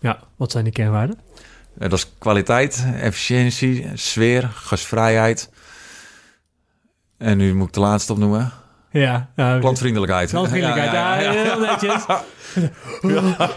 [0.00, 1.18] ja, wat zijn de kernwaarden?
[1.78, 5.49] Eh, dat is kwaliteit, efficiëntie, sfeer, gastvrijheid.
[7.20, 8.52] En nu moet ik de laatste opnoemen.
[8.90, 10.30] Ja, nou, Klantvriendelijkheid.
[10.30, 10.92] klantvriendelijkheid.
[10.92, 12.04] Ja, heel netjes.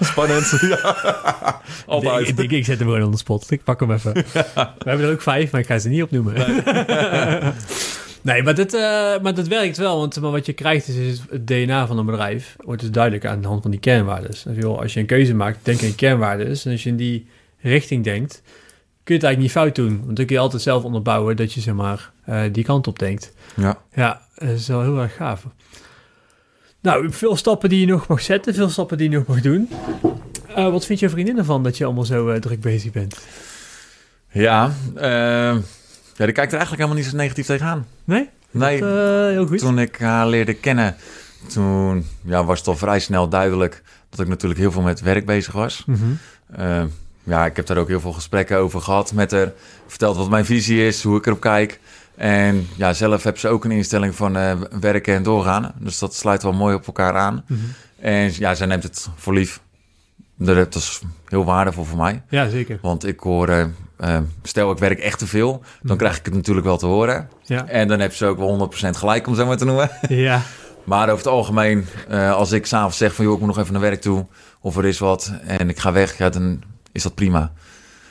[0.09, 0.53] Spannend.
[1.85, 2.27] Altijd.
[2.27, 3.51] Ik, ik, ik zet hem gewoon on de spot.
[3.51, 4.13] Ik pak hem even.
[4.83, 6.33] We hebben er ook vijf, maar ik ga ze niet opnoemen.
[8.21, 8.81] Nee, maar, dit, eh,
[9.21, 9.99] maar dat werkt wel.
[9.99, 12.55] Want maar wat je krijgt is, is het DNA van een bedrijf.
[12.59, 14.31] Wordt dus duidelijk aan de hand van die kernwaarden.
[14.31, 16.45] Dus als je een keuze maakt, denk aan je kernwaarden.
[16.45, 17.27] En als je in die
[17.61, 18.41] richting denkt,
[19.03, 20.05] kun je het eigenlijk niet fout doen.
[20.05, 22.99] Want dan kun je altijd zelf onderbouwen dat je zeg maar, eh, die kant op
[22.99, 23.33] denkt.
[23.55, 23.77] Ja.
[23.93, 25.45] Ja, dat is wel heel erg gaaf.
[26.81, 29.69] Nou, veel stappen die je nog mag zetten, veel stappen die je nog mag doen.
[30.55, 33.17] Eh, wat vindt je vriendin ervan dat je allemaal zo eh, druk bezig bent?
[34.31, 34.71] Ja,
[36.15, 37.87] ja, die kijkt er eigenlijk helemaal niet zo negatief tegenaan.
[38.03, 38.29] Nee?
[38.51, 38.83] Nee,
[39.31, 39.59] heel goed.
[39.59, 40.95] Toen ik haar leerde kennen,
[41.47, 45.25] toen ja, was het al vrij snel duidelijk dat ik natuurlijk heel veel met werk
[45.25, 45.83] bezig was.
[45.85, 46.85] Mhm.
[47.23, 49.51] Ja, ik heb daar ook heel veel gesprekken over gehad met haar.
[49.87, 51.79] Verteld wat mijn visie is, hoe ik erop kijk.
[52.15, 55.71] En ja, zelf heb ze ook een instelling van eh, werken en doorgaan.
[55.77, 57.43] Dus dat sluit wel mooi op elkaar aan.
[57.47, 57.59] Mhm.
[57.99, 59.61] En ja, zij neemt het voor lief.
[60.37, 62.21] Dat is heel waardevol voor mij.
[62.29, 62.79] Ja, zeker.
[62.81, 63.65] Want ik hoor, eh,
[63.97, 67.29] eh, stel ik werk echt te veel, dan krijg ik het natuurlijk wel te horen.
[67.43, 67.67] Ja.
[67.67, 69.89] En dan heb ze ook wel 100% gelijk, om zo maar te noemen.
[70.07, 70.41] Ja.
[70.83, 73.25] Maar over het algemeen, als ik s'avonds zeg van...
[73.25, 74.25] joh, ik moet nog even naar werk toe,
[74.59, 75.33] of er is wat...
[75.45, 76.61] en ik ga weg, ja, dan
[76.93, 77.51] is dat prima.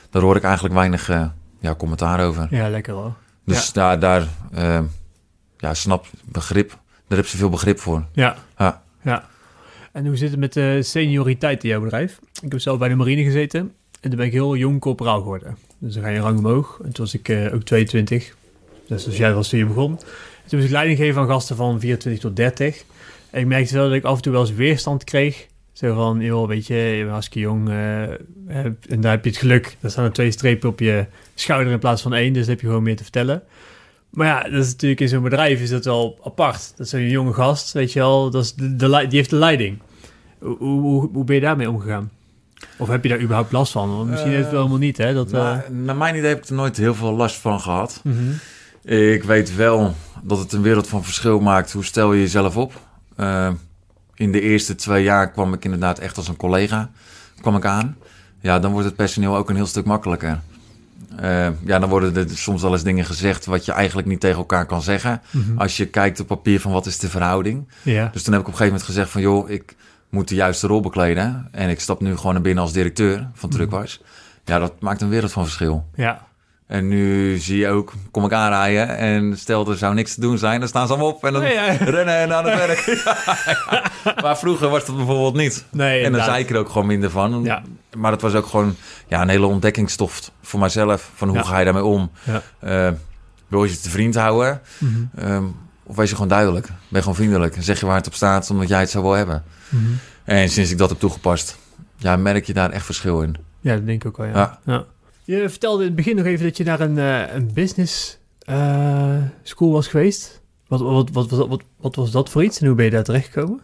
[0.09, 1.25] Daar hoor ik eigenlijk weinig eh,
[1.59, 2.47] ja, commentaar over.
[2.49, 3.13] ja, lekker hoor.
[3.45, 4.79] Dus daar, daar eh,
[5.57, 8.05] ja, snap, begrip, daar heb ze veel begrip voor.
[8.11, 8.35] Ja.
[8.57, 8.81] Ja.
[9.01, 9.27] ja.
[9.91, 12.19] En hoe zit het met de senioriteit in jouw bedrijf?
[12.41, 13.59] Ik heb zelf bij de marine gezeten
[14.01, 15.57] en toen ben ik heel jong corporaal geworden.
[15.77, 16.79] Dus dan ga je rang omhoog.
[16.83, 18.35] En toen was ik eh, ook 22.
[18.87, 19.91] Dus als jij was toen je begon.
[19.91, 22.83] En toen was ik leiding geven aan gasten van 24 tot 30.
[23.29, 25.47] En ik merkte wel dat ik af en toe wel eens weerstand kreeg.
[25.83, 27.69] Zo van, joh, weet je, je bent hartstikke jong.
[27.69, 27.75] eh,
[28.47, 29.77] heb- en daar heb je het geluk.
[29.81, 32.33] Er staan er twee strepen op je schouder in plaats van één.
[32.33, 33.43] Dus heb je gewoon meer te vertellen.
[34.09, 36.73] Maar ja, dat is natuurlijk in zo'n bedrijf is dat wel apart.
[36.75, 38.29] Dat is zo'n jonge gast, weet je wel.
[38.29, 39.77] Dat is de, die heeft de leiding.
[40.39, 42.11] Hoe, hoe, hoe ben je daarmee omgegaan?
[42.77, 43.95] Of heb je daar überhaupt last van?
[43.97, 45.13] Want misschien heeft het wel helemaal niet, hè?
[45.13, 48.01] Dat, Nou, eh, naar mijn idee heb ik er nooit heel veel last van gehad.
[48.03, 48.17] mhm.
[49.13, 51.71] Ik weet wel dat het een wereld van verschil maakt.
[51.71, 52.73] Hoe stel je jezelf op?
[53.15, 53.49] Eh,
[54.15, 56.89] in de eerste twee jaar kwam ik inderdaad echt als een collega
[57.41, 57.97] kwam ik aan.
[58.41, 60.39] Ja, dan wordt het personeel ook een heel stuk makkelijker.
[61.17, 64.37] Eh, ja, dan worden er soms wel eens dingen gezegd wat je eigenlijk niet tegen
[64.37, 65.21] elkaar kan zeggen.
[65.31, 65.57] Mhm.
[65.57, 67.67] Als je kijkt op papier van wat is de verhouding.
[67.81, 68.09] Ja.
[68.13, 69.21] Dus toen heb ik op een gegeven moment gezegd van...
[69.21, 69.75] joh, ik
[70.09, 71.47] moet de juiste rol bekleden.
[71.51, 73.99] En ik stap nu gewoon naar binnen als directeur van Truckwise.
[74.45, 75.85] Ja, dat maakt een wereld van verschil.
[75.95, 76.31] ja.
[76.67, 80.37] En nu zie je ook, kom ik aanrijden en stel er zou niks te doen
[80.37, 81.63] zijn, dan staan ze allemaal op en dan Nee, ja.
[81.95, 82.79] rennen en aan het werk.
[83.05, 83.83] Ja.
[84.21, 85.65] Maar vroeger was dat bijvoorbeeld niet.
[85.69, 87.43] Nee, En dan zei ik er ook gewoon minder van.
[87.43, 87.61] Ja.
[87.97, 88.75] Maar dat was ook gewoon
[89.07, 91.11] ja, een hele ontdekkingstof voor mijzelf.
[91.15, 92.11] Van hoe ga je daarmee om?
[92.59, 92.89] Eh,
[93.47, 94.61] wil je je te vriend houden?
[94.77, 94.91] Mhm.
[95.15, 95.43] Ehm,
[95.83, 96.65] of wees je gewoon duidelijk?
[96.67, 97.55] Ben je gewoon vriendelijk?
[97.55, 99.43] En zeg je waar het op staat, omdat jij het zo wil hebben.
[99.69, 99.83] Mhm.
[100.23, 101.57] En sinds ik dat heb toegepast,
[101.97, 103.35] ja, merk je daar echt verschil in.
[103.59, 104.59] Ja, dat denk ik ook wel, ja.
[105.25, 109.17] Je vertelde in het begin nog even dat je naar een, eh, een business eh,
[109.43, 110.41] school was geweest.
[110.67, 113.61] Wat, wat, wat, wat, was dat voor iets en hoe ben je daar terechtgekomen?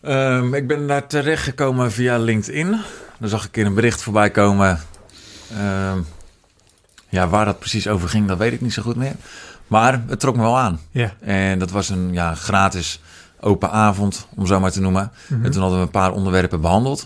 [0.00, 2.70] Ehm, ik ben daar terechtgekomen via LinkedIn.
[3.18, 4.80] Daar zag ik in een bericht voorbij komen.
[5.50, 5.98] Ehm,
[7.08, 9.14] ja, waar dat precies over ging, dat weet ik niet zo goed meer.
[9.66, 10.80] Maar het trok me wel aan.
[10.90, 11.14] Ja.
[11.20, 13.00] En dat was een ja, gratis
[13.40, 15.12] open avond, om zo maar te noemen.
[15.28, 15.44] Mhm.
[15.44, 17.04] En toen hadden we een paar onderwerpen behandeld.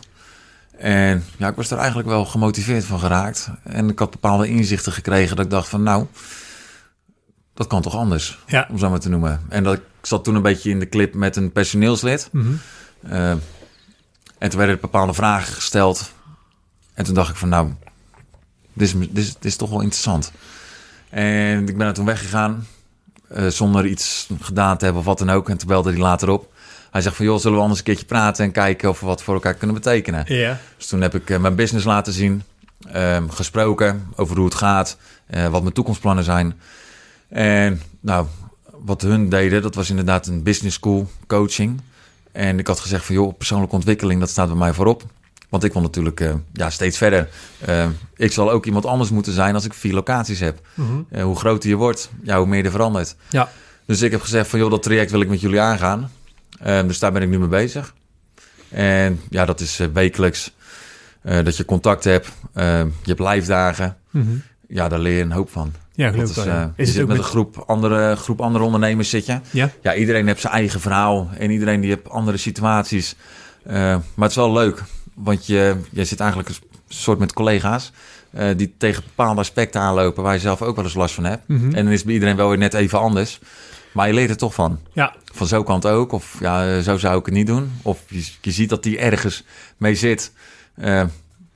[0.83, 3.51] En ja, ik was er eigenlijk wel gemotiveerd van geraakt.
[3.63, 6.07] En ik had bepaalde inzichten gekregen dat ik dacht van nou,
[7.55, 8.67] dat kan toch anders, Ja.
[8.71, 9.41] om zo maar te noemen.
[9.49, 12.29] En dat, ik zat toen een beetje in de clip met een personeelslid.
[12.33, 12.53] Mhm.
[13.07, 13.31] Uh,
[14.39, 16.13] en toen werden er bepaalde vragen gesteld.
[16.95, 17.73] En toen dacht ik van nou,
[18.73, 20.33] dit is, dit is, dit is toch wel interessant.
[21.11, 22.67] En ik ben er toen weggegaan.
[23.29, 25.49] eh, zonder iets gedaan te hebben of wat dan ook.
[25.49, 26.52] En toen belde hij later op.
[26.93, 29.23] Hij zegt van joh, zullen we anders een keertje praten en kijken of we wat
[29.23, 30.25] voor elkaar kunnen betekenen.
[30.27, 30.59] Ja.
[30.77, 32.43] Dus toen heb ik eh, mijn business laten zien.
[32.93, 34.97] ehm, gesproken over hoe het gaat.
[35.27, 36.61] eh, wat mijn toekomstplannen zijn.
[37.29, 38.27] En nou,
[38.71, 41.81] wat hun deden, dat was inderdaad een business school coaching.
[42.33, 45.03] En ik had gezegd van joh, persoonlijke ontwikkeling, dat staat bij mij voorop.
[45.49, 47.29] Want ik wil natuurlijk eh, ja, steeds verder.
[48.17, 50.61] Ik zal ook iemand anders moeten zijn als ik vier locaties heb.
[50.75, 51.23] Mhm.
[51.23, 53.17] Hoe groter je wordt, ja, hoe meer er verandert.
[53.31, 53.49] Ja.
[53.87, 56.11] Dus ik heb gezegd van joh, dat traject wil ik met jullie aangaan.
[56.61, 57.95] Eh, dus daar ben ik nu mee bezig.
[58.69, 60.53] En ja, dat is eh, wekelijks
[61.23, 62.29] eh, dat je contact hebt.
[62.53, 63.97] Eh, je hebt live dagen.
[64.11, 64.27] Mhm.
[64.69, 65.73] Ja, daar leer je een hoop van.
[65.95, 67.17] Ja, Dat geloof is, eh, je Is zit met met...
[67.17, 69.39] een groep andere, groep andere ondernemers zit je.
[69.51, 69.71] Ja?
[69.83, 73.17] Ja, iedereen heeft zijn eigen verhaal en iedereen die heeft andere situaties.
[73.65, 74.83] Maar het is wel leuk,
[75.15, 76.57] want je, je zit eigenlijk een
[76.89, 77.93] soort met collega's
[78.57, 81.49] die tegen bepaalde aspecten aanlopen waar je zelf ook wel eens last van hebt.
[81.49, 81.75] Mhm.
[81.75, 83.39] En dan is bij iedereen wel weer net even anders.
[83.93, 84.81] Maar je leert er toch van.
[84.93, 85.15] Ja.
[85.33, 87.73] Van zo kan het ook, of ja, zo zou ik het niet doen.
[87.83, 89.45] Of je, je ziet dat die ergens
[89.77, 90.33] mee zit.
[90.75, 91.03] Eh,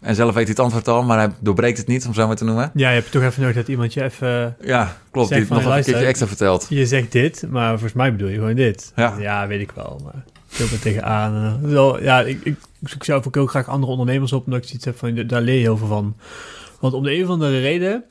[0.01, 2.37] en zelf weet hij het antwoord al, maar hij doorbreekt het niet, om zo maar
[2.37, 2.71] te noemen.
[2.75, 4.57] Ja, je hebt toch even nodig dat iemand je even...
[4.61, 5.29] Ja, klopt.
[5.29, 6.67] Die nog een keertje extra verteld.
[6.69, 8.93] Je zegt dit, maar volgens mij bedoel je gewoon dit.
[8.97, 9.47] Ja.
[9.47, 10.25] weet ik wel, maar
[10.59, 11.61] ik er tegenaan.
[11.63, 14.61] Eh, Wel, ja, ik, ik, ik zoek zelf ook heel graag andere ondernemers op, omdat
[14.61, 16.17] ik zoiets heb van, daar leer je heel veel van.
[16.81, 18.05] Want om de een of andere reden,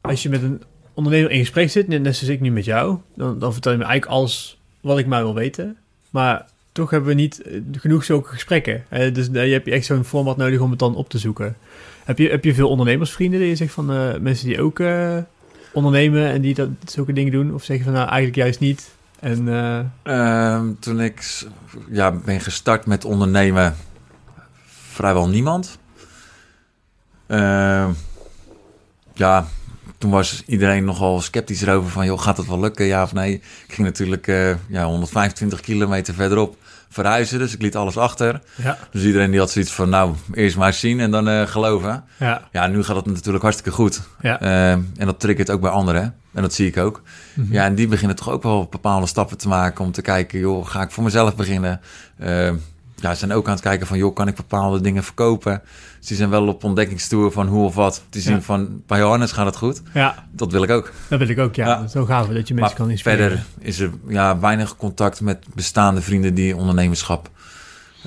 [0.00, 0.62] als je met een
[0.96, 3.84] ondernemer in gesprek zit, net zoals ik nu met jou, dan, dan vertel je me
[3.84, 5.76] eigenlijk alles wat ik maar wil weten.
[6.10, 8.84] Maar toch hebben we niet eh, genoeg zulke gesprekken.
[8.88, 11.56] Eh, dus eh, je hebt echt zo'n format nodig om het dan op te zoeken.
[12.04, 14.80] Heb je, heb je veel ondernemersvrienden die je zegt van eh, mensen die ook
[15.72, 17.54] ondernemen en die dat, zulke dingen doen?
[17.54, 18.94] Of zeg je van nou eigenlijk juist niet?
[19.20, 21.44] En eh, Ehm, toen ik
[21.90, 23.76] ja, ben gestart met ondernemen,
[24.66, 25.78] vrijwel niemand.
[27.26, 27.90] Ehm,
[29.14, 29.46] ja,
[29.98, 33.32] toen was iedereen nogal sceptisch erover van, joh, gaat het wel lukken, ja of nee?
[33.34, 36.56] Ik ging natuurlijk eh, ja, 125 kilometer verderop
[36.88, 38.40] verhuizen, dus ik liet alles achter.
[38.62, 42.04] ja, Dus iedereen die had zoiets van, nou, eerst maar zien en dan eh, geloven.
[42.18, 44.00] ja, Ja, nu gaat het natuurlijk hartstikke goed.
[44.20, 44.40] ja.
[44.40, 46.14] Ehm, en dat triggert ook bij anderen.
[46.32, 47.02] En dat zie ik ook.
[47.34, 47.52] Mhm.
[47.52, 50.66] Ja, en die beginnen toch ook wel bepaalde stappen te maken om te kijken, joh,
[50.66, 51.80] ga ik voor mezelf beginnen?
[53.00, 55.62] Ja, ze zijn ook aan het kijken van, joh, kan ik bepaalde dingen verkopen?
[55.98, 58.04] Dus die zijn wel op ontdekkingstoer van hoe of wat.
[58.08, 58.40] Te zien Ja.
[58.40, 59.82] van, bij Johannes gaat het goed.
[59.94, 60.92] ja, Dat wil ik ook.
[61.08, 61.66] dat wil ik ook, ja.
[61.66, 61.86] Ja.
[61.86, 63.28] Zo gaaf dat je mensen kan maar inspireren.
[63.30, 67.30] verder is er ja, weinig contact met bestaande vrienden die ondernemerschap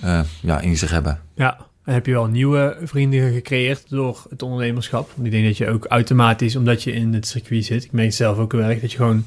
[0.01, 1.19] eh, ja, in zich hebben.
[1.35, 5.11] Ja, en heb je wel nieuwe vrienden gecreëerd door het ondernemerschap?
[5.15, 8.07] Want ik denk dat je ook automatisch, omdat je in het circuit zit, ik merk
[8.07, 9.25] het zelf ook heel erg, dat je gewoon,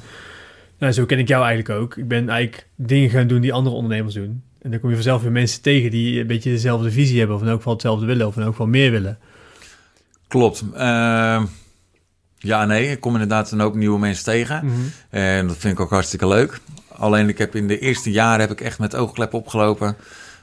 [0.79, 1.97] nou zo ken ik jou eigenlijk ook.
[1.97, 4.43] Ik ben eigenlijk dingen gaan doen die andere ondernemers doen.
[4.63, 7.43] En dan kom je vanzelf weer mensen tegen die een beetje dezelfde visie hebben, of
[7.43, 9.19] in elk geval hetzelfde willen, of in elk geval meer willen.
[10.29, 10.65] Klopt.
[10.75, 11.45] Ehm,
[12.39, 14.65] ja, nee, ik kom inderdaad een hoop nieuwe mensen tegen.
[15.11, 16.61] En dat vind ik ook hartstikke leuk.
[16.89, 19.97] Alleen ik heb in de eerste jaren heb ik echt met oogkleppen opgelopen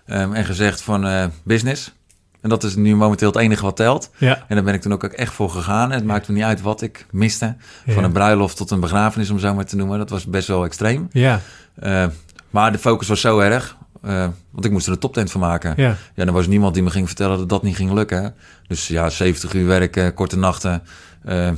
[0.05, 1.93] ehm, en gezegd van eh, business.
[2.41, 4.11] En dat is nu momenteel het enige wat telt.
[4.17, 4.45] Ja.
[4.47, 5.91] En daar ben ik toen ook echt voor gegaan.
[5.91, 7.55] En het maakt me niet uit wat ik miste.
[7.85, 7.93] Ja.
[7.93, 9.97] Van een bruiloft tot een begrafenis, om zo maar te noemen.
[9.97, 11.07] Dat was best wel extreem.
[11.11, 11.41] Ja.
[11.75, 12.05] Eh,
[12.49, 13.77] maar de focus was zo erg.
[14.01, 15.73] Eh, want ik moest er een toptent van maken.
[15.77, 15.95] Ja.
[16.15, 18.33] Ja, er was niemand die me ging vertellen dat dat niet ging lukken.
[18.67, 20.83] Dus ja, 70 uur werken, korte nachten
[21.23, 21.51] eh,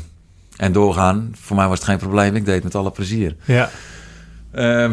[0.58, 1.32] en doorgaan.
[1.42, 2.36] Voor mij was het geen probleem.
[2.36, 3.36] Ik deed het met alle plezier.
[3.46, 3.70] Ja.
[4.52, 4.92] Eh,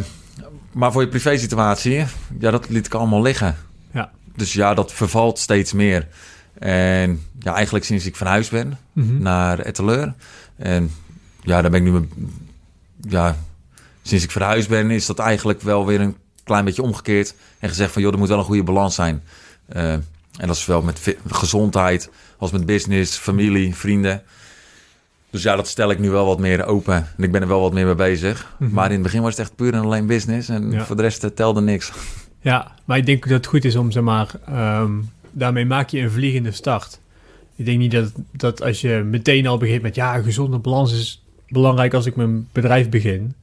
[0.72, 2.04] maar voor je privésituatie,
[2.38, 3.56] ja, dat liet ik allemaal liggen.
[3.92, 4.10] Ja.
[4.36, 6.06] Dus ja, dat vervalt steeds meer.
[6.58, 9.22] En ja, eigenlijk sinds ik verhuisd ben Mhm.
[9.22, 10.14] naar Etteleur.
[10.56, 10.90] En
[11.42, 12.08] ja, daar ben ik nu...
[13.08, 13.36] Ja,
[14.02, 16.16] sinds ik verhuisd ben, is dat eigenlijk wel weer een
[16.48, 17.34] klein beetje omgekeerd.
[17.58, 19.22] En gezegd van, joh, er moet wel een goede balans zijn.
[19.68, 24.22] Eh, en dat is wel met gezondheid, als met business, familie, vrienden.
[25.30, 26.94] Dus ja, dat stel ik nu wel wat meer open.
[27.16, 28.54] En ik ben er wel wat meer mee bezig.
[28.58, 28.72] Mhm.
[28.72, 30.48] Maar in het begin was het echt puur en alleen business.
[30.48, 30.84] En Ja.
[30.84, 31.92] voor de rest eh, telde niks.
[32.40, 34.92] Ja, maar ik denk dat het goed is om, zeg maar, ehm,
[35.30, 37.00] daarmee maak je een vliegende start.
[37.56, 40.92] Ik denk niet dat, dat als je meteen al begint met, ja, een gezonde balans
[40.92, 43.34] is belangrijk als ik mijn bedrijf begin.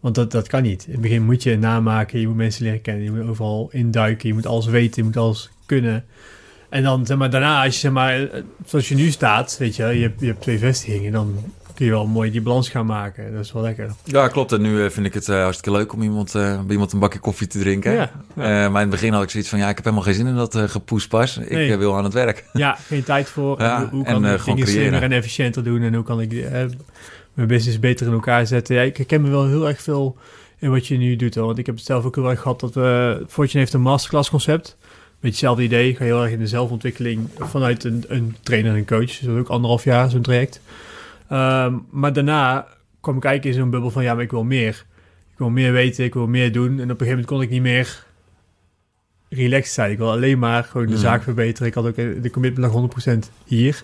[0.00, 0.84] Want dat, dat kan niet.
[0.86, 4.28] In het begin moet je namaken, je moet mensen leren kennen, je moet overal induiken,
[4.28, 6.04] je moet alles weten, je moet alles kunnen.
[6.68, 8.28] En dan, zeg maar, daarna, als je, zeg maar,
[8.66, 11.34] zoals je nu staat, weet je, je hebt, je hebt twee vestigingen, dan
[11.74, 13.32] kun je wel mooi die balans gaan maken.
[13.32, 13.90] Dat is wel lekker.
[14.04, 14.52] Ja, klopt.
[14.52, 16.98] En nu eh, vind ik het eh, hartstikke leuk om iemand, eh, bij iemand een
[16.98, 17.92] bakje koffie te drinken.
[17.92, 20.26] Ja, maar in het begin had ik zoiets van, ja, ik heb helemaal geen zin
[20.26, 21.36] in dat gepoespas.
[21.38, 21.72] Ik Nee.
[21.72, 22.44] eh, wil aan het werk.
[22.52, 23.60] Ja, geen tijd voor.
[23.60, 25.02] Ja, hoe, kan ik dingen slimmer creëren.
[25.02, 26.30] en efficiënter doen en hoe kan ik
[27.38, 28.74] mijn business beter in elkaar zetten.
[28.76, 30.16] Ja, ik herken me wel heel erg veel
[30.58, 31.34] in wat je nu doet.
[31.34, 31.46] Hoor.
[31.46, 33.24] Want ik heb het zelf ook heel erg gehad dat we...
[33.28, 34.76] Fortune heeft een masterclass concept.
[34.80, 35.94] Beetje hetzelfde idee.
[35.96, 39.04] Ga heel erg in de zelfontwikkeling vanuit een, een trainer en coach.
[39.06, 40.60] Dus dat is ook anderhalf jaar zo'n traject.
[41.28, 42.66] Ehm, maar daarna
[43.00, 44.02] kwam ik eigenlijk in zo'n bubbel van...
[44.02, 44.84] Ja, maar ik wil meer.
[45.32, 46.66] Ik wil meer weten, ik wil meer doen.
[46.68, 48.04] En op een gegeven moment kon ik niet meer
[49.28, 49.90] relaxed zijn.
[49.90, 51.00] Ik wil alleen maar gewoon de Mhm.
[51.02, 51.68] zaak verbeteren.
[51.68, 53.82] Ik had ook eh, de commitment lag 100% hier.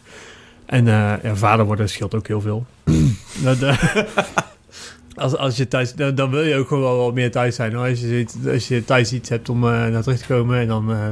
[0.67, 2.67] En eh, ja, vader worden scheelt ook heel veel.
[3.45, 3.79] dat, eh,
[5.15, 7.75] als, als je thuis, dan, dan wil je ook gewoon wel wat meer thuis zijn.
[7.75, 7.89] Hoor.
[7.89, 10.93] Als, je, als je thuis iets hebt om eh, naar terug te komen en dan...
[10.93, 11.11] eh,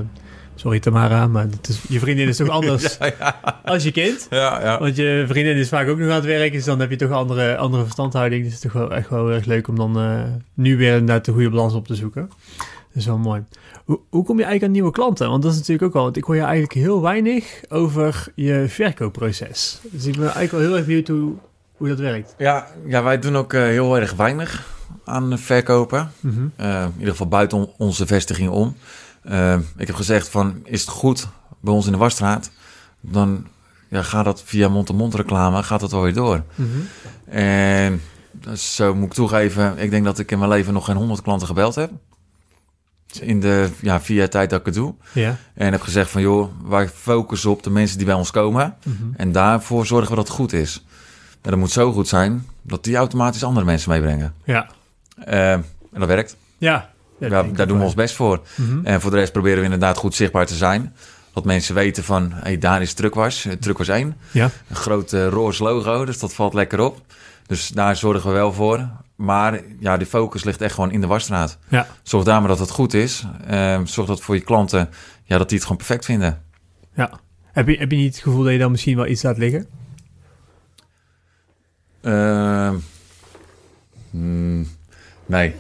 [0.55, 3.61] sorry Tamara, maar is, je vriendin is toch anders ja, ja.
[3.65, 4.27] als je kind?
[4.31, 4.79] ja, ja.
[4.79, 7.09] Want je vriendin is vaak ook nog aan het werk, dus dan heb je toch
[7.09, 8.45] een andere, andere verstandhouding.
[8.45, 9.97] Dus het is toch wel echt wel erg leuk om dan
[10.55, 12.31] nu weer inderdaad de goede balans op te zoeken.
[12.93, 13.45] Dat is wel mooi.
[13.85, 15.29] Hoe, hoe kom je eigenlijk aan nieuwe klanten?
[15.31, 18.65] Want dat is natuurlijk ook wel, want ik hoor je eigenlijk heel weinig over je
[18.69, 19.79] verkoopproces.
[19.83, 21.33] Dus ik ben eigenlijk wel heel erg benieuwd hoe,
[21.77, 22.35] hoe dat werkt.
[22.39, 24.67] Ja, ja, wij doen ook eh, heel erg weinig
[25.05, 26.13] aan verkopen.
[26.21, 26.47] Mhm.
[26.57, 28.77] Eh, in ieder geval buiten on- onze vestiging om.
[29.23, 31.29] Eh, ik heb gezegd van, is het goed
[31.61, 32.51] bij ons in de Wasstraat?
[33.01, 33.47] Dan
[33.89, 36.43] ja, gaat dat via mond-to-mond reclame, gaat dat wel weer door.
[36.55, 36.69] Mhm.
[37.37, 38.01] En
[38.33, 41.23] dus zo moet ik toegeven, ik denk dat ik in mijn leven nog geen honderd
[41.23, 41.91] klanten gebeld heb.
[43.21, 44.95] In de ja, vier jaar tijd dat ik het doe.
[45.13, 45.37] Ja.
[45.55, 48.75] En heb gezegd van, joh, wij focussen op de mensen die bij ons komen.
[48.85, 48.97] Mhm.
[49.17, 50.85] En daarvoor zorgen we dat het goed is.
[51.43, 54.35] En dat moet zo goed zijn dat die automatisch andere mensen meebrengen.
[54.45, 54.67] Ja.
[55.25, 56.37] Eh, en dat werkt.
[56.59, 56.91] Ja.
[57.19, 58.41] Ja, daar doen we ons best voor.
[58.55, 58.87] Mhm.
[58.87, 60.95] En voor de rest proberen we inderdaad goed zichtbaar te zijn.
[61.33, 63.45] Dat mensen weten van, hey, daar is Truckwas.
[63.45, 64.17] Eh, Truckwas 1.
[64.31, 64.51] Ja.
[64.69, 67.01] Een groot eh, roze logo, dus dat valt lekker op.
[67.47, 68.89] Dus daar zorgen we wel voor.
[69.17, 71.59] Maar ja, de focus ligt echt gewoon in de wasstraat.
[71.69, 71.87] Ja.
[72.03, 73.25] Zorg daar maar dat het goed is.
[73.47, 74.89] Eh, zorg dat voor je klanten,
[75.25, 76.43] ja, dat die het gewoon perfect vinden.
[76.95, 77.11] ja.
[77.53, 79.67] Heb je, heb je niet het gevoel dat je dan misschien wel iets laat liggen?
[82.01, 82.77] Ehm,
[84.11, 84.67] hmm,
[85.27, 85.55] nee.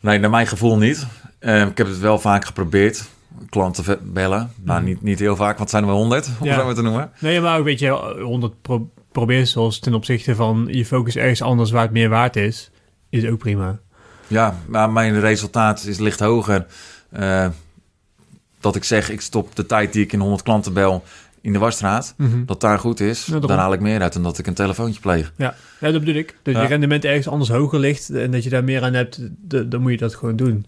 [0.00, 1.06] Nee, naar mijn gevoel niet.
[1.38, 3.04] Ehm, ik heb het wel vaak geprobeerd.
[3.48, 4.52] Klanten bellen.
[4.62, 6.50] Nou, niet, niet heel vaak, want het zijn er wel honderd, om Ja.
[6.50, 7.10] het zo maar te noemen.
[7.18, 7.90] Nee, maar ook weet je,
[8.22, 12.36] 100 pro probeer zoals ten opzichte van je focus ergens anders waar het meer waard
[12.36, 12.70] is,
[13.10, 13.78] is ook prima.
[14.26, 16.66] Ja, maar mijn resultaat is licht hoger.
[17.10, 17.46] eh,
[18.60, 21.04] dat ik zeg, ik stop de tijd die ik in 100 klanten bel
[21.40, 22.14] in de wasstraat.
[22.46, 25.00] Dat daar goed is, Ja, dan haal ik meer uit dan dat ik een telefoontje
[25.00, 25.32] pleeg.
[25.36, 26.36] Ja, ja dat bedoel ik.
[26.42, 26.62] Dat Ja.
[26.62, 29.18] je rendement ergens anders hoger ligt en dat je daar meer aan hebt,
[29.70, 30.66] dan moet je dat gewoon doen.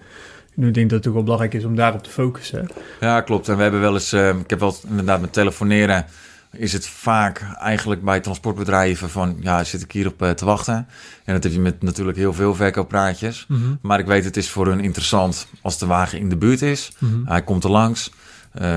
[0.57, 2.69] Ik denk dat het ook wel belangrijk is om daarop te focussen.
[3.01, 3.49] Ja, klopt.
[3.49, 6.05] En we hebben wel eens, eh, ik heb wel inderdaad met telefoneren,
[6.53, 10.87] is het vaak eigenlijk bij transportbedrijven van, ja, zit ik hierop eh, te wachten?
[11.25, 13.47] En dat heb je met natuurlijk heel veel verkooppraatjes.
[13.81, 16.93] Maar ik weet, het is voor hun interessant als de wagen in de buurt is.
[16.99, 17.25] Mhm.
[17.25, 18.11] Hij komt er langs.
[18.53, 18.77] Eh,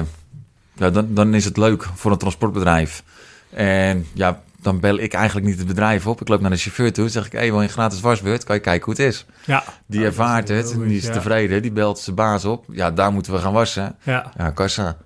[0.74, 3.04] ja, dan, dan is het leuk voor een transportbedrijf.
[3.50, 6.22] En ja, dan bel ik eigenlijk niet het bedrijf op.
[6.22, 7.10] Ik loop naar de chauffeur toe.
[7.10, 8.44] zeg ik, hey, wil je een gratis wasbeurt?
[8.44, 9.26] Kan je kijken hoe het is?
[9.46, 9.64] Ja.
[9.86, 10.88] Die Ja, ervaart dat is het.
[10.88, 11.12] Die is ja.
[11.12, 11.62] tevreden.
[11.62, 12.66] Die belt zijn baas op.
[12.72, 13.96] Ja, daar moeten we gaan wassen.
[14.04, 14.32] Ja.
[14.38, 14.84] Ja, kassa.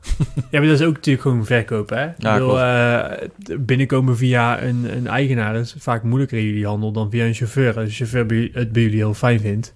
[0.51, 1.97] ja, maar dat is ook natuurlijk gewoon verkopen.
[1.97, 2.09] Hè?
[2.17, 3.27] Ja, eh,
[3.59, 7.75] binnenkomen via een, een eigenaar is vaak moeilijker in jullie handel dan via een chauffeur.
[7.75, 9.73] Als een chauffeur het bij jullie heel fijn vindt,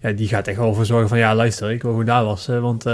[0.00, 2.62] ja, die gaat echt wel voor zorgen van, ja, luister, ik wil gewoon daar wassen,
[2.62, 2.92] want eh,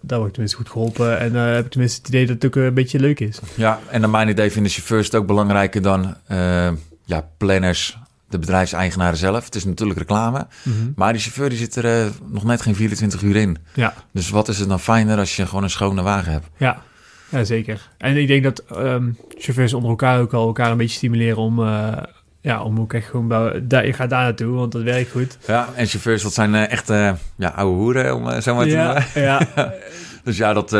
[0.00, 1.18] daar word ik tenminste goed geholpen.
[1.18, 3.38] En eh heb ik tenminste het idee dat het ook een beetje leuk is.
[3.54, 6.68] Ja, en naar mijn idee vinden chauffeurs het ook belangrijker dan eh,
[7.04, 9.44] ja, planners, de bedrijfseigenaren zelf.
[9.44, 10.46] Het is natuurlijk reclame,
[10.94, 13.56] maar die chauffeur die zit er nog net geen 24 uur in.
[13.74, 16.46] Ja, Dus wat is het dan fijner als je gewoon een schone wagen hebt?
[16.56, 16.82] ja.
[17.28, 17.88] Ja, zeker.
[17.98, 21.58] En ik denk dat ehm, chauffeurs onder elkaar ook al elkaar een beetje stimuleren om,
[22.46, 25.38] ja, om ook echt gewoon, bij, daar, je gaat daar naartoe, want dat werkt goed.
[25.46, 28.66] Ja, en chauffeurs, dat zijn eh, echt eh, ja, oude hoeren, om eh, zo maar
[28.66, 29.04] te noemen.
[29.14, 29.72] ja, ja,
[30.24, 30.76] Dus ja, dat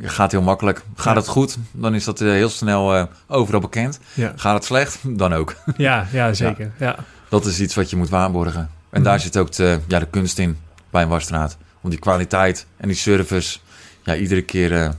[0.00, 0.82] gaat heel makkelijk.
[0.94, 1.20] Gaat Ja.
[1.20, 4.00] het goed, dan is dat heel snel overal bekend.
[4.14, 5.54] ja, Gaat het slecht, dan ook.
[5.76, 6.70] ja, ja, zeker.
[6.78, 6.96] Ja.
[7.28, 8.70] Dat is iets wat je moet waarborgen.
[8.90, 10.58] En daar zit ook de, ja, de kunst in
[10.90, 11.56] bij een wasstraat.
[11.80, 13.58] Om die kwaliteit en die service
[14.04, 14.94] ja, iedere keer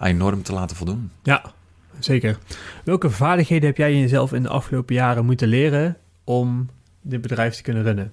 [0.00, 1.10] enorm te laten voldoen.
[1.22, 1.42] Ja,
[1.98, 2.38] zeker.
[2.84, 6.68] Welke vaardigheden heb jij jezelf in de afgelopen jaren moeten leren om
[7.02, 8.12] dit bedrijf te kunnen runnen?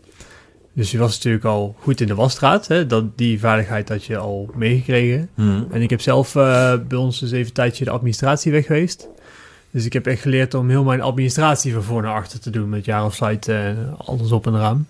[0.73, 2.67] Dus je was natuurlijk al goed in de wasstraat.
[2.67, 2.85] Hè?
[2.85, 5.29] Dat, die vaardigheid had je al meegekregen.
[5.71, 9.07] En ik heb zelf eh, bij ons dus even een tijdje de administratie weg geweest.
[9.71, 12.69] Dus ik heb echt geleerd om heel mijn administratie van voor naar achter te doen.
[12.69, 14.87] Met jaar of site en alles op en eraan.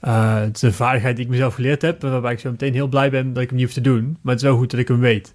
[0.00, 2.02] Eh, het is een vaardigheid die ik mezelf geleerd heb.
[2.02, 4.16] Waarbij ik zo meteen heel blij ben dat ik hem niet hoef te doen.
[4.20, 5.34] Maar het is wel goed dat ik hem weet.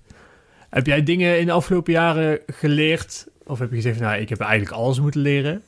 [0.72, 3.26] Heb jij dingen in de afgelopen jaren geleerd?
[3.44, 5.62] Of heb je gezegd, nou, ik heb eigenlijk alles moeten leren?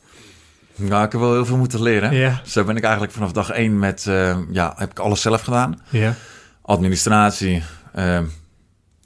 [0.75, 2.13] Nou, ik heb wel heel veel moeten leren.
[2.15, 2.41] Ja.
[2.45, 5.81] Zo ben ik eigenlijk vanaf dag één met, eh, ja, heb ik alles zelf gedaan.
[5.89, 6.15] Ja.
[6.61, 8.19] Administratie, eh,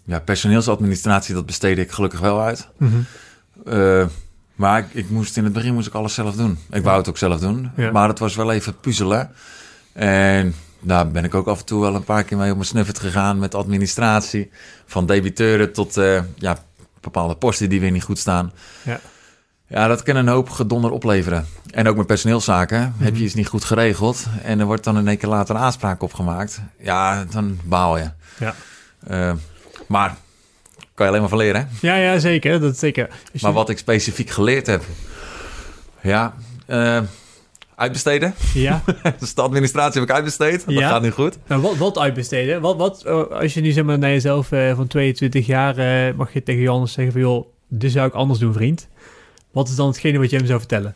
[0.06, 2.68] ja, personeelsadministratie, dat besteedde ik gelukkig wel uit.
[2.78, 2.95] Mhm.
[3.66, 4.06] Eh,
[4.56, 6.58] maar ik, ik moest in het begin moest ik alles zelf doen.
[6.72, 7.91] Ik wou het ook zelf doen, Ja.
[7.91, 9.32] maar het was wel even puzzelen.
[9.93, 12.67] En daar ben ik ook af en toe wel een paar keer mee op mijn
[12.67, 14.51] snuffert gegaan met administratie.
[14.86, 16.57] Van debiteuren tot eh, ja,
[17.01, 18.51] bepaalde posten die weer niet goed staan.
[18.84, 18.99] Ja.
[19.69, 21.45] Ja, dat kan een hoop gedonder opleveren.
[21.71, 22.93] En ook met personeelszaken.
[22.97, 26.01] Heb je iets niet goed geregeld en er wordt dan één keer later een aanspraak
[26.01, 26.59] opgemaakt.
[26.80, 28.09] Ja, dan baal je.
[28.39, 28.55] Ja.
[29.07, 29.34] Eh,
[29.88, 30.15] maar
[30.93, 31.61] kan je alleen maar van leren.
[31.61, 31.88] hè?
[31.88, 32.59] Ja, ja, zeker.
[32.59, 33.09] Dat zeker.
[33.32, 34.84] Je- Maar wat ik specifiek geleerd heb.
[36.01, 36.34] Ja,
[36.65, 37.01] eh,
[37.78, 38.34] uitbesteden.
[38.53, 38.82] Ja.
[39.19, 40.65] Dus de administratie heb ik uitbesteed.
[40.65, 40.89] Dat Ja.
[40.89, 41.38] gaat nu goed.
[41.47, 42.61] Nou, wat, wat uitbesteden?
[42.61, 46.13] Wat, wat, eh, als je nu zeg maar naar jezelf eh, van 22 jaar eh,
[46.15, 48.88] mag je tegen Johannes zeggen van joh, dit zou ik anders doen, vriend.
[49.51, 50.95] Wat is dan hetgene wat je hem zou vertellen?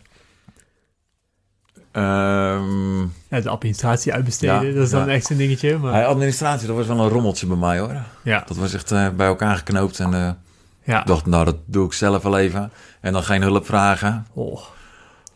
[3.30, 5.78] Ja, de administratie uitbesteden, Ja, dat is dan echt een dingetje.
[5.78, 7.96] Maar, administratie, dat was wel een rommeltje bij mij hoor.
[8.24, 10.00] ja, Dat was echt bij elkaar geknoopt.
[10.00, 10.38] En
[10.84, 11.04] ja.
[11.04, 12.72] dacht, nou dat doe ik zelf wel even.
[13.02, 14.28] En dan geen hulp vragen.
[14.34, 14.60] Oh.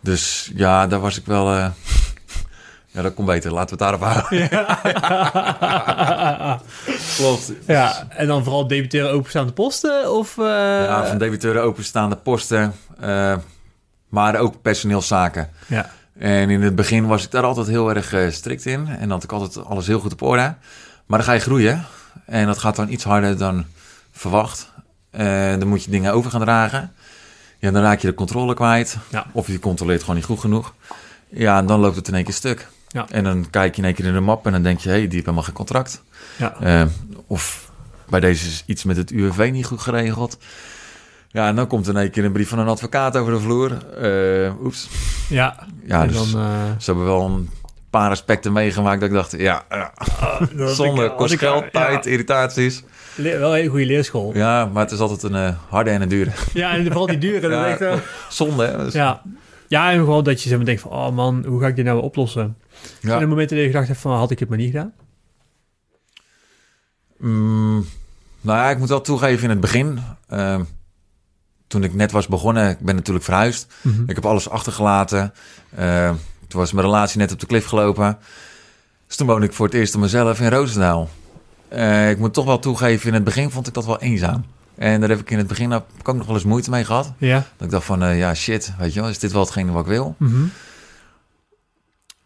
[0.06, 1.54] Dus ja, daar was ik wel...
[1.56, 1.68] eh,
[2.94, 3.54] ja, dat komt beter.
[3.54, 4.50] Laten we het daarop houden.
[7.18, 7.52] Klopt.
[7.68, 10.12] ja, en dan vooral debiteren openstaande posten?
[10.14, 10.46] Of, eh,
[10.86, 12.74] Ja, van debiteuren openstaande posten.
[13.00, 13.36] eh,
[14.10, 15.50] maar ook personeelszaken.
[15.68, 15.90] ja.
[16.20, 18.88] En in het begin was ik daar altijd heel erg strikt in.
[18.88, 20.56] En dan had ik altijd alles heel goed op orde.
[21.06, 21.86] Maar dan ga je groeien.
[22.26, 23.66] En dat gaat dan iets harder dan
[24.12, 24.72] verwacht.
[25.12, 26.92] En dan moet je dingen over gaan dragen.
[27.60, 28.98] Ja, dan raak je de controle kwijt.
[29.10, 29.26] Ja.
[29.32, 30.74] Of je controleert gewoon niet goed genoeg.
[31.30, 32.68] Ja, en dan loopt het in één keer stuk.
[32.88, 33.06] Ja.
[33.10, 34.90] En dan kijk je in één keer in de map en dan denk je...
[34.90, 36.04] hé, hey, die heeft helemaal geen contract.
[36.38, 36.56] Ja.
[36.60, 36.86] Eh,
[37.28, 37.72] of
[38.10, 40.38] bij deze is iets met het UWV niet goed geregeld.
[41.28, 43.72] Ja, en dan komt in één keer een brief van een advocaat over de vloer.
[43.96, 44.90] Eh, oeps.
[45.30, 45.68] ja.
[45.86, 46.42] Ja, dus dan...
[46.42, 47.50] eh, ze hebben wel een
[48.00, 49.64] paar aspecten meegemaakt dat ik dacht, ja,
[50.58, 51.70] ja zonde, ik- kost geld, ja.
[51.70, 52.84] tijd, irritaties.
[53.16, 54.34] Le- wel een goede leerschool.
[54.34, 56.32] Ja, Ja, maar het is altijd een eh, harde en een dure.
[56.54, 57.32] en vooral die.
[57.34, 57.40] Ja.
[57.40, 57.94] Dat echt, eh,
[58.30, 58.78] Zonde, hè?
[58.78, 59.22] Dus- ja.
[59.68, 60.92] ja, en gewoon dat je zeg maar denkt van...
[60.92, 62.58] Oh man, hoe ga ik dit nou oplossen?
[63.00, 63.10] ja.
[63.10, 64.18] Zijn er momenten dat je gedacht hebt van...
[64.18, 64.94] Had ik het maar niet gedaan?
[67.18, 67.86] Mm,
[68.42, 70.00] nou ja, ik moet wel toegeven in het begin.
[70.30, 70.64] ehm,
[71.68, 73.74] toen ik net was begonnen, ik ben natuurlijk verhuisd.
[74.08, 75.34] Ik heb alles achtergelaten.
[75.76, 76.12] Eh,
[76.48, 78.18] toen was mijn relatie net op de klif gelopen.
[79.08, 81.10] Dus toen woonde ik voor het eerst op mezelf in Roosendaal.
[81.68, 84.46] Eh, ik moet toch wel toegeven, in het begin vond ik dat wel eenzaam.
[84.76, 87.12] En daar heb ik in het begin ook nog wel eens moeite mee gehad.
[87.18, 87.36] Ja.
[87.58, 89.82] Dat ik dacht van, eh, ja shit, weet je wel, is dit wel hetgene wat
[89.82, 90.16] ik wil?
[90.18, 90.44] Mhm.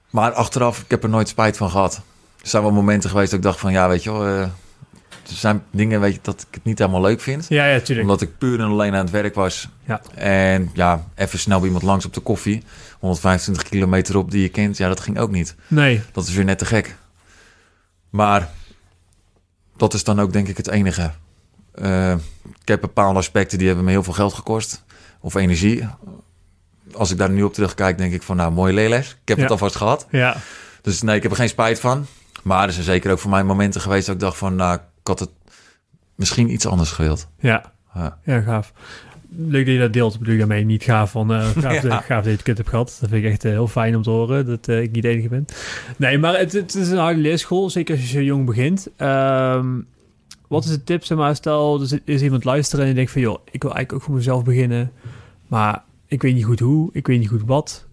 [0.10, 1.96] Maar achteraf, ik heb er nooit spijt van gehad.
[2.42, 4.26] Er zijn wel momenten geweest dat ik dacht van, ja weet je wel...
[4.28, 4.48] eh,
[5.36, 7.46] zijn dingen weet je, dat ik het niet helemaal leuk vind.
[7.50, 8.08] Ja, ja, tuurlijk.
[8.08, 9.70] Omdat ik puur en alleen aan het werk was.
[9.86, 10.02] Ja.
[10.16, 12.64] En ja, even snel bij iemand langs op de koffie.
[13.00, 14.78] 125 kilometer op die je kent.
[14.78, 15.56] Ja, dat ging ook niet.
[15.68, 16.02] Nee.
[16.12, 16.96] Dat is weer net te gek.
[18.10, 18.50] Maar
[19.78, 21.12] dat is dan ook denk ik het enige.
[21.74, 22.12] Eh,
[22.62, 24.84] ik heb bepaalde aspecten die hebben me heel veel geld gekost.
[25.22, 25.88] Of energie.
[26.94, 29.10] Als ik daar nu op terugkijk, denk ik van nou, mooie leerles.
[29.22, 29.44] Ik heb Ja.
[29.44, 30.08] het alvast gehad.
[30.12, 30.36] Ja.
[30.82, 32.06] Dus nee, ik heb er geen spijt van.
[32.44, 34.80] Maar er zijn zeker ook voor mij momenten geweest dat ik dacht van nou,
[35.10, 35.30] had het
[36.16, 37.28] misschien iets anders gewild.
[37.40, 37.72] Ja.
[37.94, 38.18] Ja.
[38.24, 38.74] Ja, gaaf.
[39.30, 40.18] leuk dat je dat deelt.
[40.20, 42.00] Bedoel je daarmee niet gaaf van uh, gaaf, Ja.
[42.00, 42.98] gaaf dat je het hebt gehad.
[43.00, 45.10] Dat vind ik echt eh, heel fijn om te horen dat eh, ik niet de
[45.10, 45.46] enige ben.
[45.98, 47.70] Nee, maar het, het is een harde leerschool.
[47.70, 48.88] Zeker als je zo jong begint.
[48.96, 49.68] Ehm,
[50.48, 51.04] wat is de tip?
[51.04, 53.22] Zeg maar, stel, er is iemand luisteren en die denkt van...
[53.22, 54.92] joh, ik wil eigenlijk ook voor mezelf beginnen.
[55.48, 56.90] Maar ik weet niet goed hoe.
[56.94, 57.86] Ik weet niet goed wat.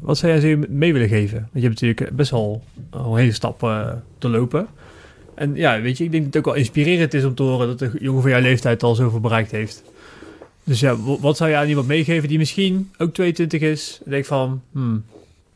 [0.00, 1.38] Wat zou jij ze mee willen geven?
[1.38, 3.58] Want je hebt natuurlijk best wel een hele stap
[4.18, 4.66] te lopen.
[5.38, 7.66] En ja, weet je, ik denk dat het ook wel inspirerend is om te horen
[7.66, 9.82] dat een jongen van jouw leeftijd al zoveel bereikt heeft.
[10.64, 14.26] Dus ja, wat zou je aan iemand meegeven die misschien ook 22 is en denkt
[14.26, 15.04] van, hmm,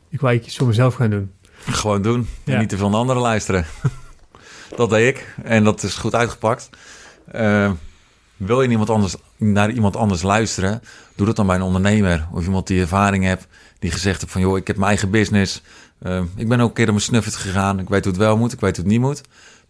[0.09, 1.31] ik wil iets voor mezelf gaan doen.
[1.57, 2.27] Gewoon doen.
[2.43, 2.53] Ja.
[2.53, 3.65] En niet te veel naar anderen luisteren.
[4.77, 5.35] dat deed ik.
[5.43, 6.69] En dat is goed uitgepakt.
[7.31, 7.71] Eh,
[8.37, 10.81] wil je iemand anders, naar iemand anders luisteren?
[11.15, 12.27] Doe dat dan bij een ondernemer.
[12.31, 13.47] Of iemand die ervaring heeft.
[13.79, 14.41] Die gezegd heeft van...
[14.41, 15.61] joh, ik heb mijn eigen business.
[15.99, 17.79] Eh, ik ben ook een keer op mijn snuffert gegaan.
[17.79, 18.53] Ik weet hoe het wel moet.
[18.53, 19.21] Ik weet hoe het niet moet.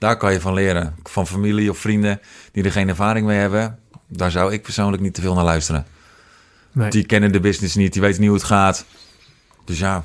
[0.03, 0.95] Daar kan je van leren.
[1.03, 2.19] Van familie of vrienden
[2.51, 3.79] die er geen ervaring mee hebben.
[4.07, 5.85] Daar zou ik persoonlijk niet te veel naar luisteren.
[6.71, 6.89] Nee.
[6.89, 7.93] Die kennen de business niet.
[7.93, 8.85] Die weten niet hoe het gaat.
[9.65, 10.03] Dus ja,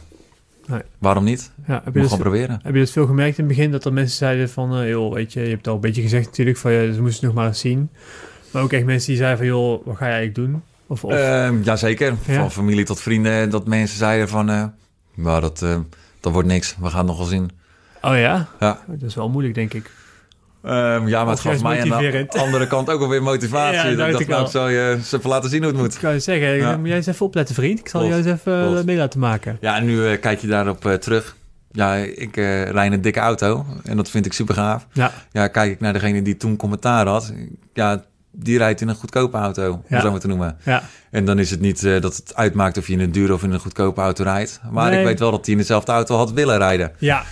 [0.66, 0.80] Nee.
[0.98, 1.50] waarom niet?
[1.66, 2.60] Ja, heb, je Moet dat, gewoon proberen.
[2.62, 3.70] heb je dat veel gemerkt in het begin?
[3.70, 6.02] Dat er mensen zeiden van, eh, joh, weet je, je hebt het al een beetje
[6.02, 7.90] gezegd natuurlijk, van ja, ze moesten het nog maar eens zien.
[8.50, 10.62] Maar ook echt mensen die zeiden van, joh, wat ga jij eigenlijk doen?
[10.86, 12.34] Of, of Ehm, jazeker, Ja.
[12.34, 13.50] van familie tot vrienden.
[13.50, 14.64] Dat mensen zeiden van, eh
[15.14, 15.76] nou, dat, eh,
[16.20, 16.76] dat wordt niks.
[16.80, 17.50] We gaan het nog wel zien.
[18.02, 18.46] Oh ja?
[18.60, 19.90] Ja, Dat is wel moeilijk, denk ik.
[20.62, 23.78] Ehm, ja maar het gaf juist mij aan de andere kant ook alweer motivatie.
[23.90, 25.76] Ja, dat ik dacht, ik nou, ik zal je eens even laten zien hoe het
[25.80, 25.98] Ik moet.
[25.98, 26.76] kan je zeggen, Ja.
[26.76, 27.78] moet jij eens even opletten, vriend.
[27.78, 28.16] Ik zal Klopt.
[28.16, 28.84] jou eens even eh, Klopt.
[28.86, 29.56] mee laten maken.
[29.60, 31.36] Ja, en nu eh, kijk je daarop eh, terug.
[31.72, 34.86] Ja, ik eh rij een dikke auto en dat vind ik super gaaf.
[34.92, 37.32] Ja, Ja, kijk ik naar degene die toen commentaar had.
[37.72, 40.00] Ja, die rijdt in een goedkope auto, om Ja.
[40.00, 40.56] zo maar te noemen.
[40.64, 40.82] ja.
[41.10, 43.42] En dan is het niet eh, dat het uitmaakt of je in een dure of
[43.42, 44.60] in een goedkope auto rijdt.
[44.70, 45.00] Maar Nee.
[45.00, 46.92] ik weet wel dat hij in dezelfde auto had willen rijden.
[46.98, 47.22] Ja,